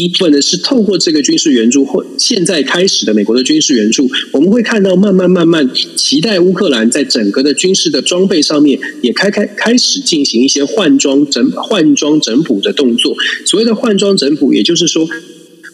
[0.00, 13.16] 一部分呢是透过这个军事援助或现在开始的美国的军事援助，我们会看到慢慢慢慢期待乌克兰在整个的军事的装备上面也开开开始进行一些换装整换装整补的动作。
[13.46, 15.08] 所谓的换装整补，也就是说，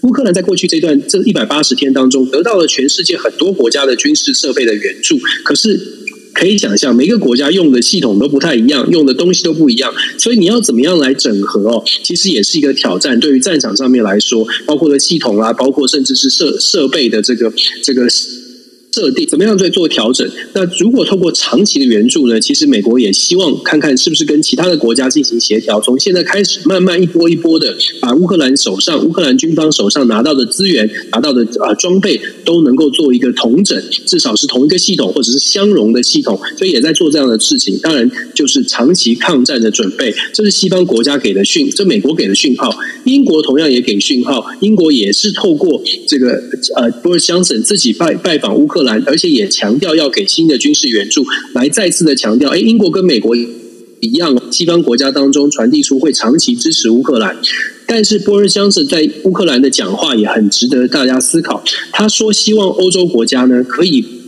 [0.03, 6.02] 乌克兰在过去这段这一百八十天当中得到了全世界很多国家的军事设备的援助，可是。
[6.33, 11.83] 可以想象，每个国家用的系统都不太一样，用的东西都不一样，所以你要怎么样来整合哦？
[12.03, 13.19] 其实也是一个挑战。
[13.21, 18.07] 对于战场上面来说，包括了系统啊，包括甚至是设设备的这个这个。
[18.93, 20.29] 设定怎么样在做调整？
[20.53, 22.39] 那如果透过长期的援助呢？
[22.39, 37.79] 其实美国也希望看看是不是跟其他的国家进行协调，从现在开始慢慢一波一波的把乌克兰手上、乌克兰军方手上拿到的资源、拿到的啊装备都能够做一个同整，至少是同一个系统或者是相容的系统，所以也在做这样的事情。
[37.79, 42.71] 当然就是长期抗战的准备，这是西方国家给的讯，这美国给的讯号，
[43.05, 46.43] 英国同样也给讯号，英国也是透过这个
[46.77, 57.37] 呃波尔强森自己拜拜访乌克而且也强调要给新的军事援助，来再次的强调，哎，英国跟美国一样，西方国家当中传递出会长期支持乌克兰。
[57.87, 61.63] 但是波尔江森在乌克兰的讲话也很值得大家思考。
[61.93, 64.22] 他说，希望欧洲国家呢可以。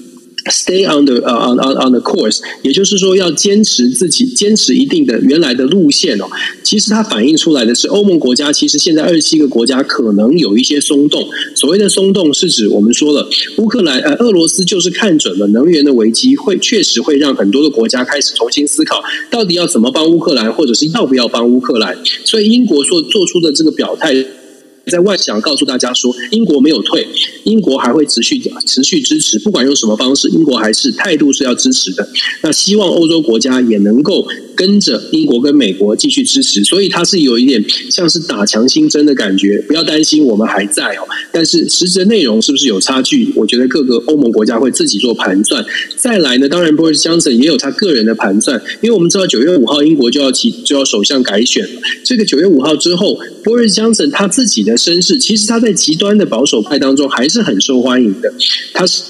[0.46, 6.26] Stay on the 呃 on on on the course，也就是说要坚持自己坚持一定的原来的路线哦。
[6.62, 11.26] 其实它反映出来的是欧盟国家，其实现在二十七个国家可能有一些松动。
[11.54, 13.26] 所谓的松动是指我们说了，
[13.56, 21.96] 乌克兰呃俄罗斯就是看准了能源的危机，会确实会让很多的国家开始重新思考，到底要怎么帮乌克兰，或者是要不要帮乌克兰。
[22.24, 24.14] 所以英国所做出的这个表态。
[24.86, 27.06] 在外想告诉大家说，英国没有退，
[27.44, 32.06] 英国还会持续持续支持，不管用什么方式，英国还是态度是要支持的。
[32.42, 39.58] 那希望欧洲国家也能够跟着英国跟美国继续支持，所以它是有一点像是打强心针的感觉。
[39.66, 41.08] 不要担心，我们还在哦。
[41.32, 43.32] 但是实质内容是不是有差距？
[43.34, 45.64] 我觉得各个欧盟国家会自己做盘算。
[45.96, 51.80] 再来呢，当然波尔强森也有他个人的盘算，因为我们知道九月五号英国就要起就要首相改选了。
[52.04, 54.74] 这个九月五号之后，波尔强森他自己的。
[54.84, 58.30] 身世其实他在极端的保守派当中还是很受欢迎的。
[58.74, 59.02] 他是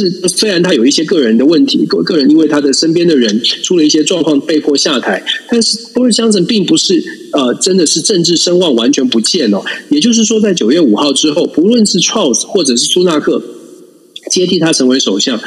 [0.00, 7.00] 是虽然他有一些个人的问题，个个人因为他的身边的人出了一些状况被迫下台，但是波尔强森并不是
[7.32, 9.62] 呃真的是政治声望完全不见哦。
[9.90, 13.42] 也就是说，在九月五号之后，不论是 Charles 或者是苏纳克
[14.30, 15.38] 接替他成为首相。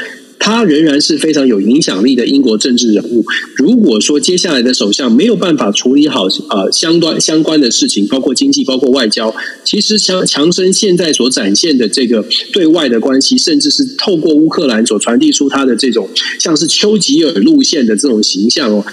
[0.45, 3.23] 他仍然是非常有影响力的英国政治人物。
[3.56, 18.86] 如果说接下来的首相没有办法处理好呃相关相关的事情，包括经济、包括外交，其实强强生现在所展现的这个对外的关系，甚至是透过乌克兰所传递出他的这种像是丘吉尔路线的这种形象哦。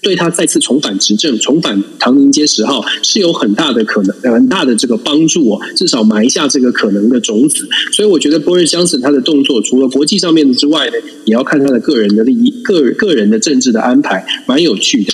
[0.00, 5.60] 对他再次重返执政，重返唐宁街十号是有很大的可能，很大的这个帮助哦。
[5.74, 7.68] 至少埋下这个可能的种子。
[7.92, 10.92] 所以我觉得波尔江森他的动作，除了国际上面的之外呢，
[11.24, 15.12] 也要看他的个人的利益、个个人的政治的安排，蛮有趣的。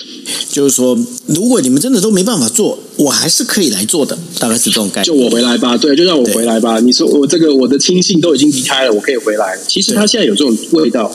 [0.51, 0.97] 就是说，
[1.27, 5.05] 如果你们真的都没办法做，我还是可以来做的，大概是这种概念。
[5.05, 6.79] 就我回来吧，对，就让我回来吧。
[6.79, 9.57] 你说我这个我的亲信都已经离开了，我可以回来。
[9.67, 11.11] 其实他现在有这种味道。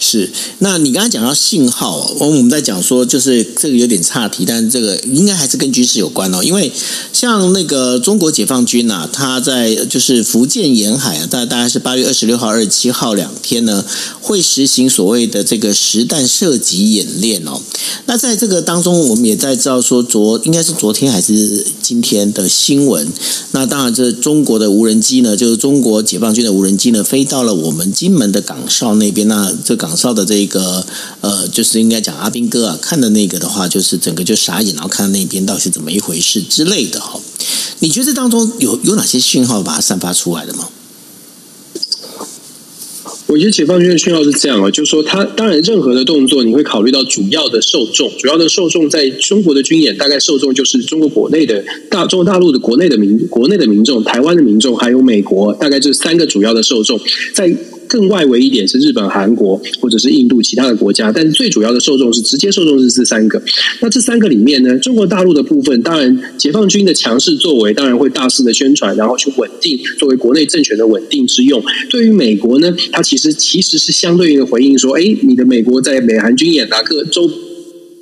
[0.00, 0.30] 是，
[0.60, 6.42] 那你刚才讲到信号，我们在讲说，就是这个有点岔题，但是这个应该还是跟军事有关哦。
[6.42, 6.70] 因为
[7.12, 13.84] 像那个中国解放军呐、啊，他在就是福建沿海啊，大大概是八月二十六号、二十七号两天呢，
[14.20, 17.60] 会实行所谓的这个实弹射击演练哦。
[18.06, 23.08] 那在这个当中，我们也在知道说，昨应该是昨天还是今天的新闻。
[23.50, 29.87] 那当然，这中国的无人机呢，就是中国解放军的无人机呢，飞到了我们金门的岗哨那边，那这个。
[29.88, 30.84] 港哨的这个
[31.22, 37.18] 呃，就是应该讲阿兵哥啊，看的那个的话，就是整个就傻眼，然后看那边到底是怎么一回事之类的哈。
[37.78, 40.68] 你觉得这当中有有哪些讯号把它散发出来的吗？
[43.28, 57.00] 我觉得解放军的讯号是这样啊，就是说，他当然任何的动作，你会考虑到主要的受众，主要的受众在中国的军演，大概受众就是中国国内的大中国大陆的国内的民国内的民众，台湾的民众，还有美国，大概这三个主要的受众
[57.32, 57.56] 在。
[57.88, 63.42] 更外围一点是日本、韩国或者是印度其他的国家，但是最主要的受众是直接受众是这三个。
[63.80, 71.62] 那这三个里面呢，中国大陆的部分，当然解放军的强势作为，当然会大肆的宣传，然后去稳定作为国内政权的稳定之用。
[71.90, 77.30] 对于美国呢，它其实其实是相对应的回应说，哎，你的美国在美韩军演啊，各周。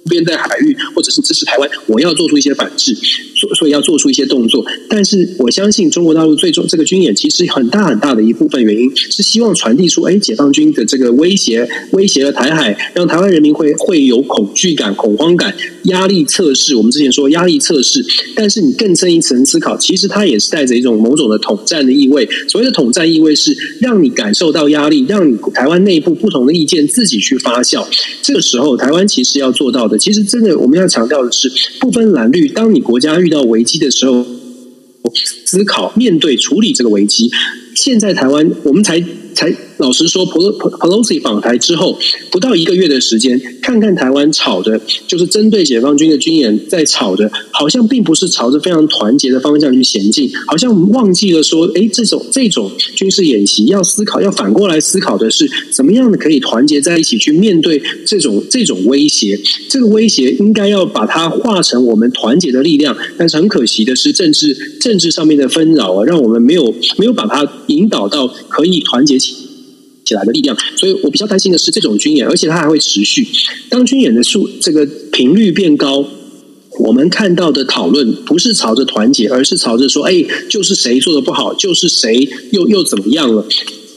[0.07, 2.94] 边在海域或者是支持台湾，我要做出一些反制，
[3.34, 4.64] 所所以要做出一些动作。
[4.88, 15.54] 但是我相信中国大陆最终这个军演其实很大很大的一部分原因是希望传递出，哎，解放军的这个威胁，威胁了台海，让台湾人民会会有恐惧感、恐慌感、
[15.87, 16.74] 压力测试。
[16.76, 22.28] 我们之前说压力测试，但是你更深一层思考，其实它也是带着一种某种的统战的意味。
[22.49, 27.87] 所谓的统战意味是让你感受到压力，让你台湾内部不同的意见自己去发酵。
[28.22, 34.24] 这个时候，台湾其实要做到的，其实真的我们要强调的是，不分蓝绿，当你国家遇到危机的时候，
[35.45, 37.30] 思考面对处理这个危机。
[37.74, 39.03] 现在台湾，我们才
[39.34, 39.55] 才。
[39.79, 41.99] 老实说，Pelosi 访台之后
[42.31, 59.39] 不到一个月的时间，看看台湾吵的，就是针对解放军的军演在吵的，好像并不是朝着非常团结的方向去前进，好像忘记了说，哎，这种这种军事演习要思考，要反过来思考的是，怎么样的可以团结在一起去面对这种这种威胁？
[59.68, 69.45] 这个威胁应该要把它化成我们团结的力量，但是很可惜的是，政治政治上面的纷扰啊，让我们没有没有把它引导到可以团结起。
[70.07, 73.26] 起来的力量，所以我比较担心的是这种军演，而且它还会持续。
[73.68, 76.07] 当军演的数这个频率变高，
[76.78, 83.44] 我们看到的讨论不是朝着团结，而是朝着说：“哎，就是谁做的不好，就是谁又又怎么样了。”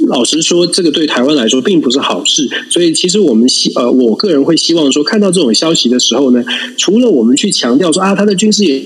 [0.07, 2.49] 老实说，这个对台湾来说并不是好事。
[2.70, 6.43] 所以，其实我们希呃，我个人会希望说，看到这种消息的时候呢，
[6.78, 8.82] 除了我们去强调说啊，他的军事演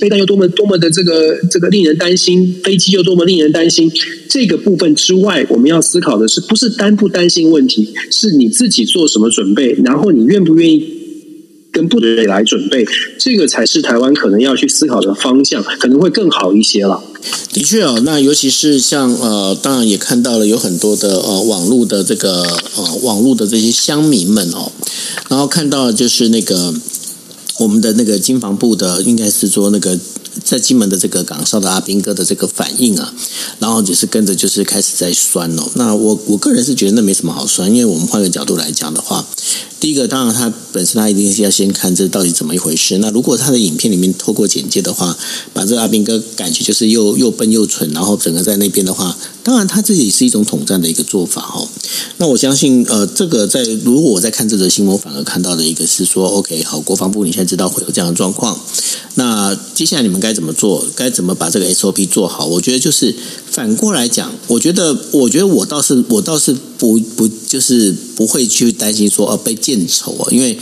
[0.00, 3.90] 飞弹又多么多么的这个这个令人担心，飞机又多么令人担心。
[4.28, 10.84] 这个部分之外，我们要思考的是，不是担不担心问题，是你自己做什么准备，然后你愿不愿意
[11.72, 12.86] 跟部队来准备，
[13.18, 17.02] 这个才是台湾可能要去思考的方向，可能会更好一些了。
[17.52, 22.42] 的确哦，那尤其是像呃，当然也看到了有很多的呃网络的这个
[22.76, 24.70] 呃网络的这些乡民们哦，
[25.28, 26.74] 然后看到就是那个。
[27.58, 29.98] 我们的那个经防部的，应该是说那个
[30.44, 33.14] 在金门的这个岗哨的阿兵哥的这个反应啊，
[33.58, 35.64] 然后也是跟着就是开始在酸哦。
[35.74, 39.26] 那我我个人是觉得那没什么好酸，因为我们换个角度来讲的话。
[39.80, 42.98] 第一个，当然他本身他一定是要先看这到底怎么一回事。
[42.98, 45.16] 那如果他的影片里面透过简介的话，
[45.52, 51.68] 把这个阿兵哥感觉就是又又笨又蠢，然后整个在那边的话，当然他自己是一种统战的一个做法哦。
[52.16, 58.58] 那我相信，呃，这个在如果我在看这则新闻，反而看到的一个是说，OK，好，国防部你现在知道会有这样的状况，
[59.14, 60.84] 那接下来你们该该怎么做？
[60.94, 62.46] 该怎么把这个 SOP 做好？
[62.46, 63.14] 我觉得就是
[63.50, 69.58] 反过来讲，我觉得，我觉得我倒是我倒是不不就是不会去担心说，呃，被。
[69.58, 70.56] 见丑啊，因为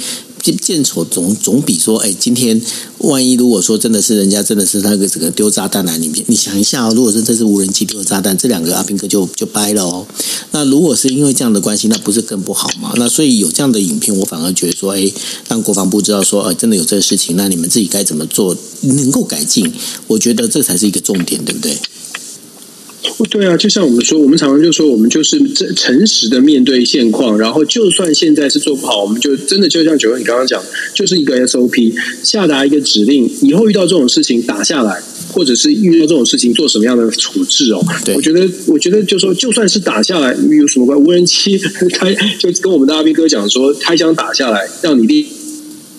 [0.52, 2.60] 见丑总总比说，哎，今天
[2.98, 10.06] 万一如果说真的是人家真的是那个整个丢炸弹来，你你想一下，如果是这是无人机丢炸弹，这两个阿兵哥就就掰了哦。
[10.52, 12.92] 那如果是因为这样的关系，那不是更不好吗？
[12.96, 15.10] 那所以有这样的影片，我反而觉得说，哎，
[15.48, 19.72] 让国防部知道说，哎，真的有这个事情，那你们自己该怎么做，能够改进，
[20.06, 21.76] 我觉得这才是一个重点，对不对？
[23.30, 30.62] 对啊，就像我们说，我们常常就说，我们就是诚诚实的面对现况，然后就算现在是做不好，我们就真的就像九哥你刚刚讲，
[30.94, 35.00] 就是一个 SOP，下达一个指令，以后遇到这种事情打下来，
[35.32, 37.80] 或者是遇到这种事情做什么样的处置哦。
[38.04, 40.98] 对我觉得，我觉得就说，就算是打下来，有什么关？
[40.98, 41.58] 无人机
[41.92, 45.24] 开就跟我们的阿斌哥讲说，开枪打下来，让你练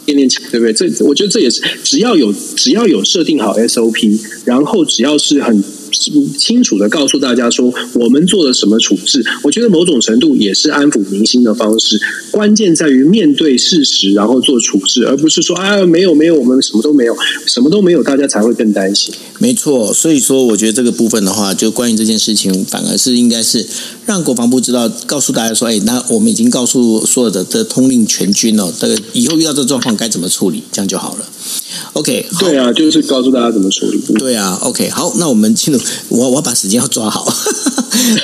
[0.05, 0.73] 练练枪，对不对？
[0.73, 5.63] 这我觉得这也是只要有只要有设定好 SOP，然后只要是很。
[5.91, 9.23] 清楚的告诉大家说，我们做了什么处置？
[9.43, 11.99] 我觉得某种程度也是安抚民心的方式。
[12.31, 17.15] 关键在于面对事实，然后做处置，而不是说啊，没有没有，我们什么都没有，
[17.45, 19.13] 什么都没有，大家才会更担心。
[19.39, 23.65] 没错，所以说我觉得这个部分的话，就关于这件事情，反而是应该是
[24.05, 31.25] 让国防部知道，告诉大家说，哎，那我们已经告诉所有的这通令全军哦，这个以后遇到这状况该怎么处理，这样就好了。
[31.93, 33.99] OK，对啊，就是告诉大家怎么处理。
[34.19, 37.25] 对啊，OK，好，那我们进入，我我要把时间要抓好。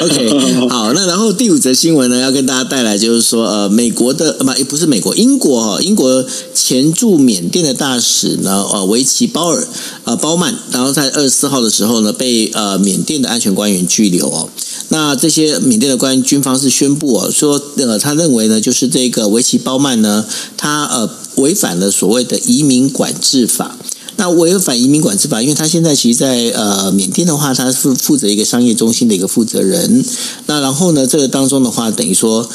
[0.01, 6.23] OK， 好，那然后第五则新闻呢，要跟大家带来就是说，呃，美国的不也不是美国，英国哈，英国
[6.53, 9.67] 前驻缅甸的大使呢，呃，维奇鲍尔
[10.03, 14.49] 呃鲍曼，然后在二十四号的时候呢，被呃缅甸的安全官员拘留哦。
[14.89, 20.25] 那这些缅甸的官员军方是宣布哦，说呃，他认为呢，就是这个维奇鲍曼呢，
[20.55, 21.09] 他呃。
[21.35, 23.77] 违反了所谓的移民管制法。
[24.15, 30.05] 那违反移民管制法，因为他现在其实在呃缅甸的话，他是负责一个商业中心的一个负责人。
[30.45, 32.47] 那然后呢，这个当中的话，等于说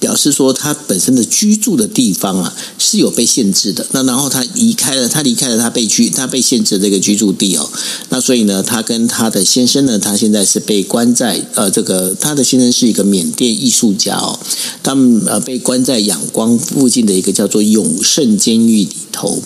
[0.00, 3.86] 表示说他本身的居住的地方啊是有被限制的。
[3.92, 7.70] 那然后他离开了，他离开了他被居他被限制的这个居住地哦。
[8.08, 14.40] 那所以呢，他跟他的先生呢，他现在是被关在呃这个他的先生是一个缅甸艺术家哦，
[14.82, 19.42] 他们呃被关在仰光附近的一个叫做永盛监狱里头。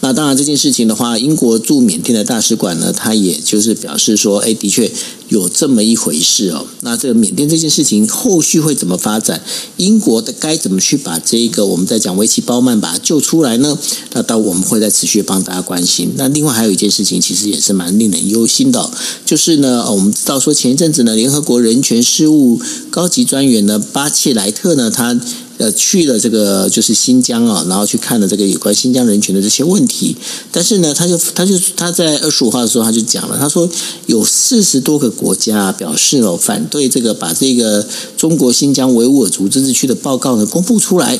[0.00, 4.92] 那当然这件事情的话，英国驻缅甸的大使馆呢，他也就是表示说，哎，的确
[5.28, 6.66] 有这么一回事哦。
[6.80, 9.42] 那这个缅甸这件事情后续会怎么发展？
[9.78, 13.76] 英国的该怎么去把这个我们在讲维奇鲍曼把他救出来呢？
[14.12, 16.12] 那到我们会再持续帮大家关心。
[16.16, 18.90] 那另外还有一件事情，其实也是蛮令人忧心的，
[19.24, 22.60] 就是呢，我们知道说前一阵子呢，联合国人权事务
[22.90, 25.18] 高级专员呢巴切莱特呢，他。
[25.58, 30.16] 呃，去了这个就是新疆啊，然后去看了这个有关新疆人群的这些问题。
[30.52, 33.68] 但是呢，他就他就他在二十五号的时候他就讲了，他说
[34.06, 37.86] 有四十多个国家表示了反对这个把这个
[38.16, 41.18] 中国新疆维吾尔族自治区的报告呢公布出来。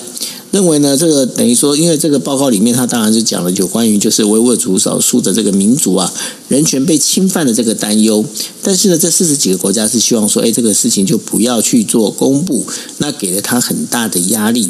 [0.56, 6.10] 认为呢，这个等于说，因为这个报告里面，他当然是讲了有关于就是维吾尔族少数的这个民族啊，
[6.48, 8.24] 人权被侵犯的这个担忧。
[8.62, 12.64] 但是呢，这四十几个国家是希望说，哎，这个事情就不要去做公布，
[12.96, 14.66] 那给了他很大的压力。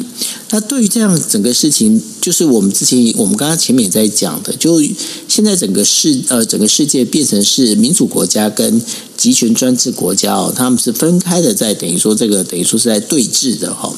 [0.49, 4.81] 那对于这样整个事情，就是我们之前我们刚刚前面也在讲的，就
[5.29, 8.81] 现在整个世呃整个世界变成是民主国家跟
[9.15, 13.93] 集权专制国家哦，他们是分开的，在等于说这个等于说是在对峙的哈。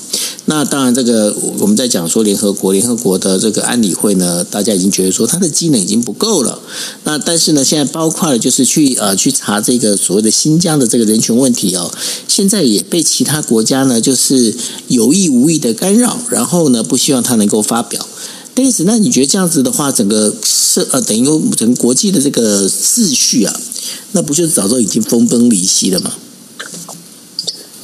[0.46, 6.60] 那当然，这个我们在讲说联合国，联合国的这个安理会呢，大家已经觉得说它的机能已经不够了。
[7.06, 11.90] 那但是呢，现在包括了就是去呃去查这个所谓的新疆的这个人权问题哦，
[12.28, 14.54] 现在也被其他国家呢就是
[14.90, 18.06] 有意无意的干扰，然后呢不希望它能够发表。
[18.54, 21.26] 但是那你觉得这样子的话，整个社呃等于
[21.56, 23.58] 整个国际的这个秩序啊，
[24.12, 26.12] 那不就早就已经分崩离析了吗？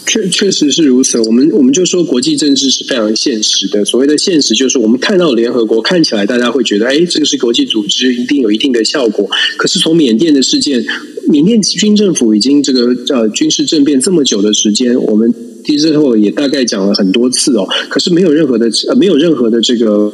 [0.05, 3.83] 确确实是如此，我们我们就说国际政治是非常现实的。
[3.83, 9.29] 所谓的现实，就是我们看到联合国看起来，大家会觉得，哎，这个是国际组织，一定有一定的效果。
[9.57, 10.85] 可是从缅甸的事件，
[11.27, 15.33] 缅甸军政府已经这个呃军事政变这么久的时间，我们
[15.63, 17.67] 之后也大概讲了很多次哦。
[17.89, 20.13] 可是没有任何的呃没有任何的这个，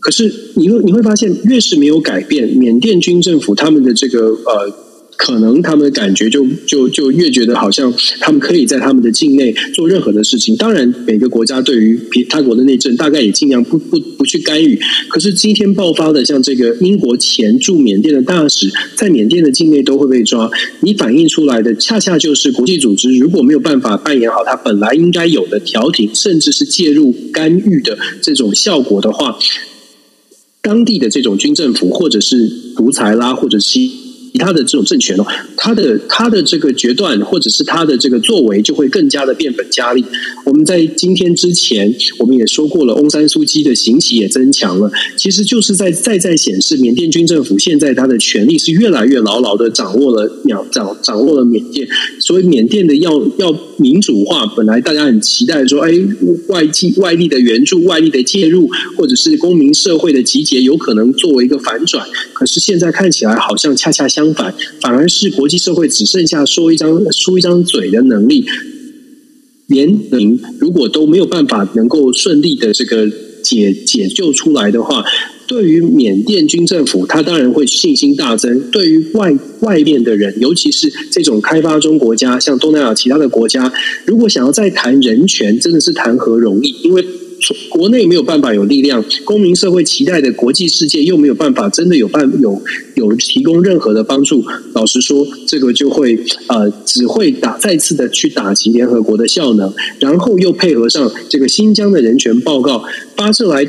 [0.00, 4.87] 可是你会你会发现，越是没有改变，缅甸军政府他们的这个呃。
[5.18, 10.56] 可能他们的感觉就就就越觉得好像他们可以在他们的境内做任何的事情。
[10.56, 11.98] 当然，每个国家对于
[12.30, 14.80] 他国的内政大概也尽量不不不去干预。
[15.08, 20.48] 可是今天爆发的像这个英国前驻缅甸的大使在缅甸的境内都会被抓，
[20.82, 29.36] 你反映出来的恰恰就是国际组织如果没有办法扮演好它本来应该有的调停，甚至是介入干预的这种效果的话，
[30.62, 33.80] 当地的这种军政府或者是独裁啦，或者是。
[34.38, 35.26] 他的这种政权哦，
[35.56, 40.04] 他的他的这个决断，或者是他的这个作为，就会更加的变本加厉。
[40.44, 50.30] 我们在今天之前，我们也说过了，翁山苏姬的刑期也增强了，其实就是在再再显示，缅甸军政府现在他的权力是越来越牢牢的掌握了，
[50.70, 51.88] 掌掌握了缅甸。
[52.20, 55.92] 所以缅甸的要要民主化，本来大家很期待说，哎，
[56.46, 62.06] 外境外力的援助、外力的介入，或者是公民社会的集结，有可能作为一个反转。
[62.32, 64.27] 可是现在看起来，好像恰恰相。
[64.34, 68.44] 反，反而是国际社会只剩下说一张说一张嘴的能力，
[69.66, 73.10] 连您如果都没有办法能够顺利的这个
[73.42, 75.04] 解解救出来的话，
[75.46, 83.72] 对于缅甸军政府，他当然会信心大增；对于外外面的人，尤其是这种开发中国家，像东南亚其他的国家，
[84.04, 86.74] 如果想要再谈人权，真的是谈何容易？
[86.82, 87.02] 因为
[87.68, 92.62] 国内没有办法有力量，公民社会期待的国际世界又没有办法真的有办有
[92.94, 94.44] 有提供任何的帮助。
[94.74, 96.18] 老实说，这个就会
[96.48, 102.82] 呃只会打再次的去打击联合国的效能，然后又配合上这个新疆的人权报告，
[103.16, 103.66] 发射来。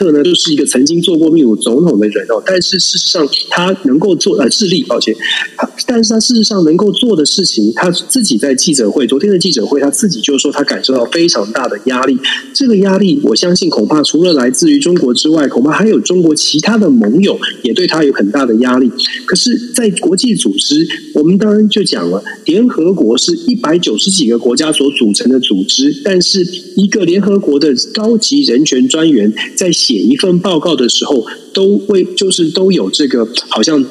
[0.00, 5.14] 特呢，就是一个曾经做过秘鲁总统的人哦，但是事实上他能够做呃智利，抱歉，
[5.58, 12.18] 他但是他事实上能够做的事情，他自己在记者会，昨天的记者会，他自己就说他感受到非常大的压力。
[12.54, 18.90] 这个压力，我相信恐怕除了来自于中国之外，恐怕还有中国其他的盟友也对他有很大的压力。
[19.26, 26.46] 可是，在国际组织，我们当然就讲了，联合国是一百九十几个国家所组成的组织，但是
[26.76, 29.70] 一个联合国的高级人权专员在。
[29.90, 33.84] 写一份报告的时候，都会就是都有这个好像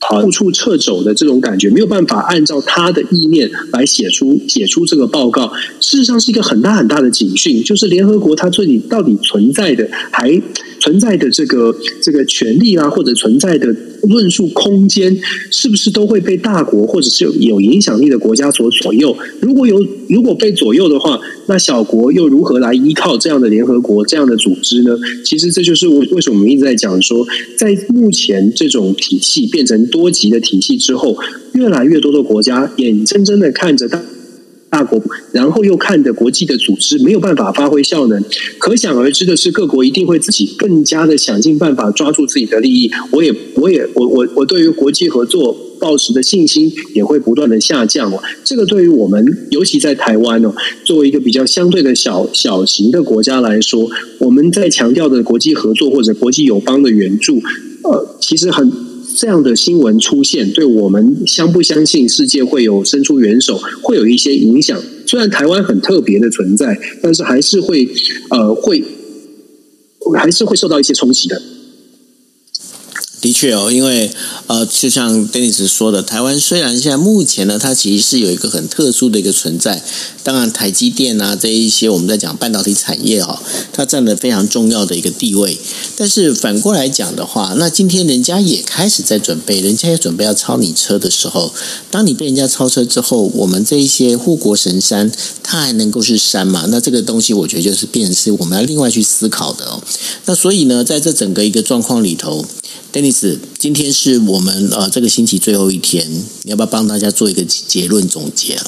[0.00, 5.52] 到处撤走的这种感觉，没有办法按照他的意念来写出写出这个报告。
[5.78, 10.42] 事实上是一个很大很大的警讯，就是联合国它这里到底存在的还
[10.80, 13.74] 存在的这个这个权利啊，或者存在的
[14.08, 15.16] 论述空间
[15.50, 19.16] 是不是都会被大国或者是有有影响力的国家所左右？
[19.40, 24.98] 如果有如果被左右的话，那小国又如何来依靠这样的联合国这样的组织呢？
[25.24, 27.26] 其实这就是为为什么我们一直在讲说，
[27.56, 31.16] 在目前这种体系变成多极的体系之后，
[31.52, 34.02] 越来越多的国家眼睁睁的看着大。
[34.70, 35.02] 大国，
[35.32, 38.22] 然后又看着国际的组织没有办法发挥效能，
[38.56, 42.88] 可想而知的是，各国一定会自己更加的想尽办法抓住自己的利益。
[43.10, 48.22] 我也，我也，我我我对于国际合作抱持的信心也会不断的下降哦。
[48.44, 50.54] 这个对于我们，尤其在台湾哦，
[50.84, 53.90] 作为一个比较相对的小小型的国家来说，
[54.20, 57.42] 我们在强调的国际合作或者国际友邦的援助，
[57.82, 58.89] 呃，其实很。
[59.16, 64.80] 这样的新闻出现，对我们相不相信世界会有伸出援手，会有一些影响。
[65.06, 67.88] 虽然台湾很特别的存在，但是还是会
[68.30, 68.82] 呃会
[70.16, 71.40] 还是会受到一些冲击的。
[73.20, 74.10] 的确哦，因为
[74.46, 79.82] 呃，就像 Denis 说的，台湾虽然现在目前呢，它其实是有一个很特殊的一个存在。
[80.22, 83.38] 当然，台积电啊这一些我们在讲半导体产业哦，
[83.72, 85.58] 它占了非常重要的一个地位。
[85.96, 91.52] 但是反过来讲的话，那今天人家也开始在准备，人家也准备要超你车的时候，
[91.90, 95.12] 当你被人家超车之后，我们这一些护国神山，
[95.42, 96.64] 它还能够是山吗？
[96.68, 99.82] 那这个东西，我觉得就是变成是我们要另外去思考的哦。
[100.24, 102.46] 那所以呢，在这整个一个状况里头。
[102.92, 106.04] 丹尼斯今天是我们呃这个星期最后一天，
[106.42, 108.66] 你要不要帮大家做一个结论总结啊？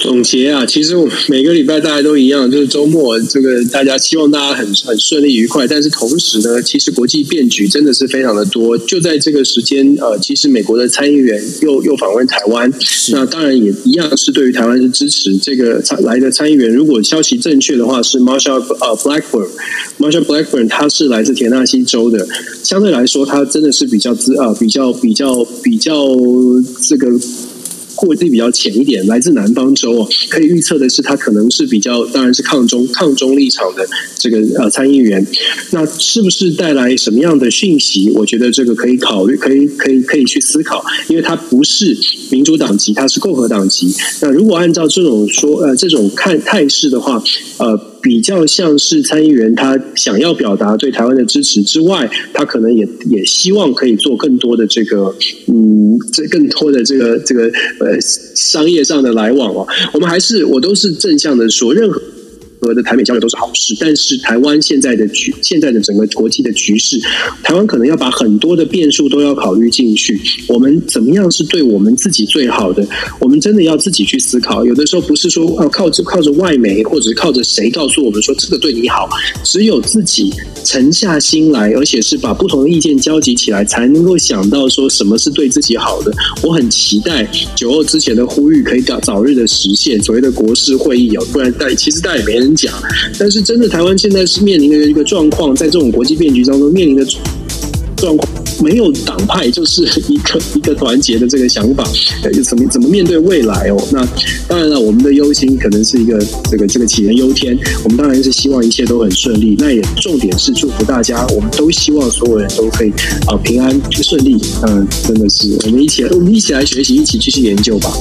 [0.00, 8.78] 总结啊，其实我每个礼拜大家都一样，就是周末这个大家希望大家很很顺利愉快，但是同时呢，其实国际变局真的是非常的多。
[8.78, 12.72] 就在这个时间，呃，其实美国的参议员又又访问台湾，
[13.10, 15.36] 那当然也一样是对于台湾是支持。
[15.38, 22.26] 这个来的参议员，如果消息正确的话，是 Marshall 呃 Blackburn，Marshall Blackburn，他是来自田纳西州的，
[22.62, 26.06] 相对来说，他真的是比较资呃比较比较比较
[26.88, 27.08] 这个。
[27.98, 33.84] 过滤比较浅一点，来自南方州哦，可以预测的是，他可能是比较，当然是抗中抗中立场的
[34.18, 35.24] 这个呃参议员。
[35.70, 38.10] 那是不是带来什么样的讯息？
[38.14, 41.96] 我觉得这个可以考虑，可以可以可以去思考，因为他不是
[42.30, 43.94] 民主党籍，他是共和党籍。
[44.20, 47.22] 那如果按照这种说呃这种看态势的话，
[47.58, 47.78] 呃。
[48.00, 55.12] 比较像是参议员，他想要表达对台湾的支持之外，他可能也也希望可以做更多的这个，
[55.48, 57.50] 嗯，这更多的这个这个
[57.80, 58.00] 呃
[58.36, 59.66] 商业上的来往哦。
[59.92, 62.00] 我们还是我都是正向的说，任何。
[62.60, 66.98] 和的台美交流都是好事，但是台湾现在的局，现在的整个国际的局势，
[67.42, 70.20] 台湾可能要把很多的变数都要考虑进去。
[70.46, 72.86] 我们怎么样是对我们自己最好的？
[73.20, 74.64] 我们真的要自己去思考。
[74.64, 79.08] 有的时候不是说啊靠着靠着外媒，或者是靠着谁告诉我们说这个对你好，
[79.44, 80.32] 只有自己
[80.64, 86.12] 沉下心来，而且是把不同的意见交集起来，才能够想到说什么是对自己好的。
[86.42, 92.47] 我很期待九二之前的呼吁可以早早日的实现，所谓的国事会议哦，不然但其实大也没人。
[92.54, 92.72] 讲，
[93.18, 97.04] 但是真的，台湾现在是面临的一个状况，在这种国际变局当中面临的
[97.96, 98.28] 状况。
[98.60, 101.88] 没有党派，就是一个一个团结的这个想法，
[102.44, 103.80] 怎么怎么面对未来哦？
[103.92, 104.04] 那
[104.48, 106.18] 当然了，我们的忧心可能是一个
[106.50, 107.56] 这个这个杞人忧天。
[107.84, 109.54] 我们当然是希望一切都很顺利。
[109.60, 112.90] 那也重点是祝福大家，我们都希望所有人都可以
[113.28, 114.36] 啊平安顺利。
[114.66, 117.92] 嗯，真的是我们一起，我们一起来学习，一起继续研究吧。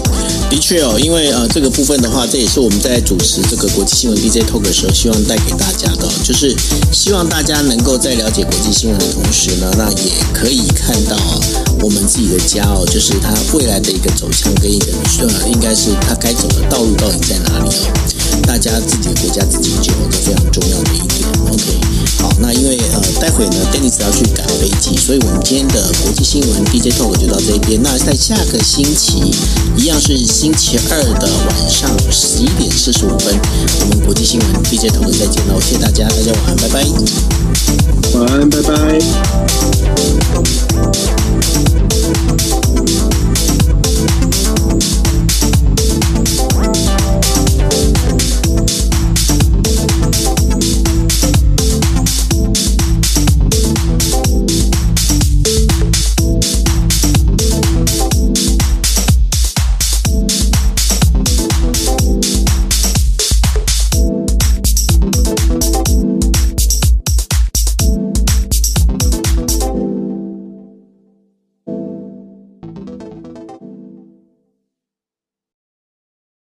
[0.50, 6.56] 的确哦，因为呃这个部分的话，这也是我们在主持这个国际新闻 DJ Talk 的时候，希望带给大家的，就是
[6.92, 10.48] 希望大家能够在了解国际新闻的同时呢，那也可。
[10.58, 11.40] 以看到啊，
[11.84, 14.88] 我们自己的家哦，就是它未来的一个走向跟一个
[15.20, 17.92] 呃，应该是它该走的道路到底在哪里哦？
[18.44, 21.28] 大家自己的国家自己就有个非常重要的一点。
[21.50, 21.64] OK，
[22.20, 27.82] 好，那因为呃，待会呢，Dennis 要去赶飞机，所以我们今天的国际新闻 DJ Talk 就到这边。
[27.82, 29.34] 那在下个星期
[29.76, 33.40] 一样是星期二的晚上十一点四十五分，
[33.82, 35.60] 我们国际新闻 DJ Talk 再见喽！
[35.60, 36.86] 谢谢大家，大家晚安，拜拜。
[38.14, 39.00] 晚安，拜拜。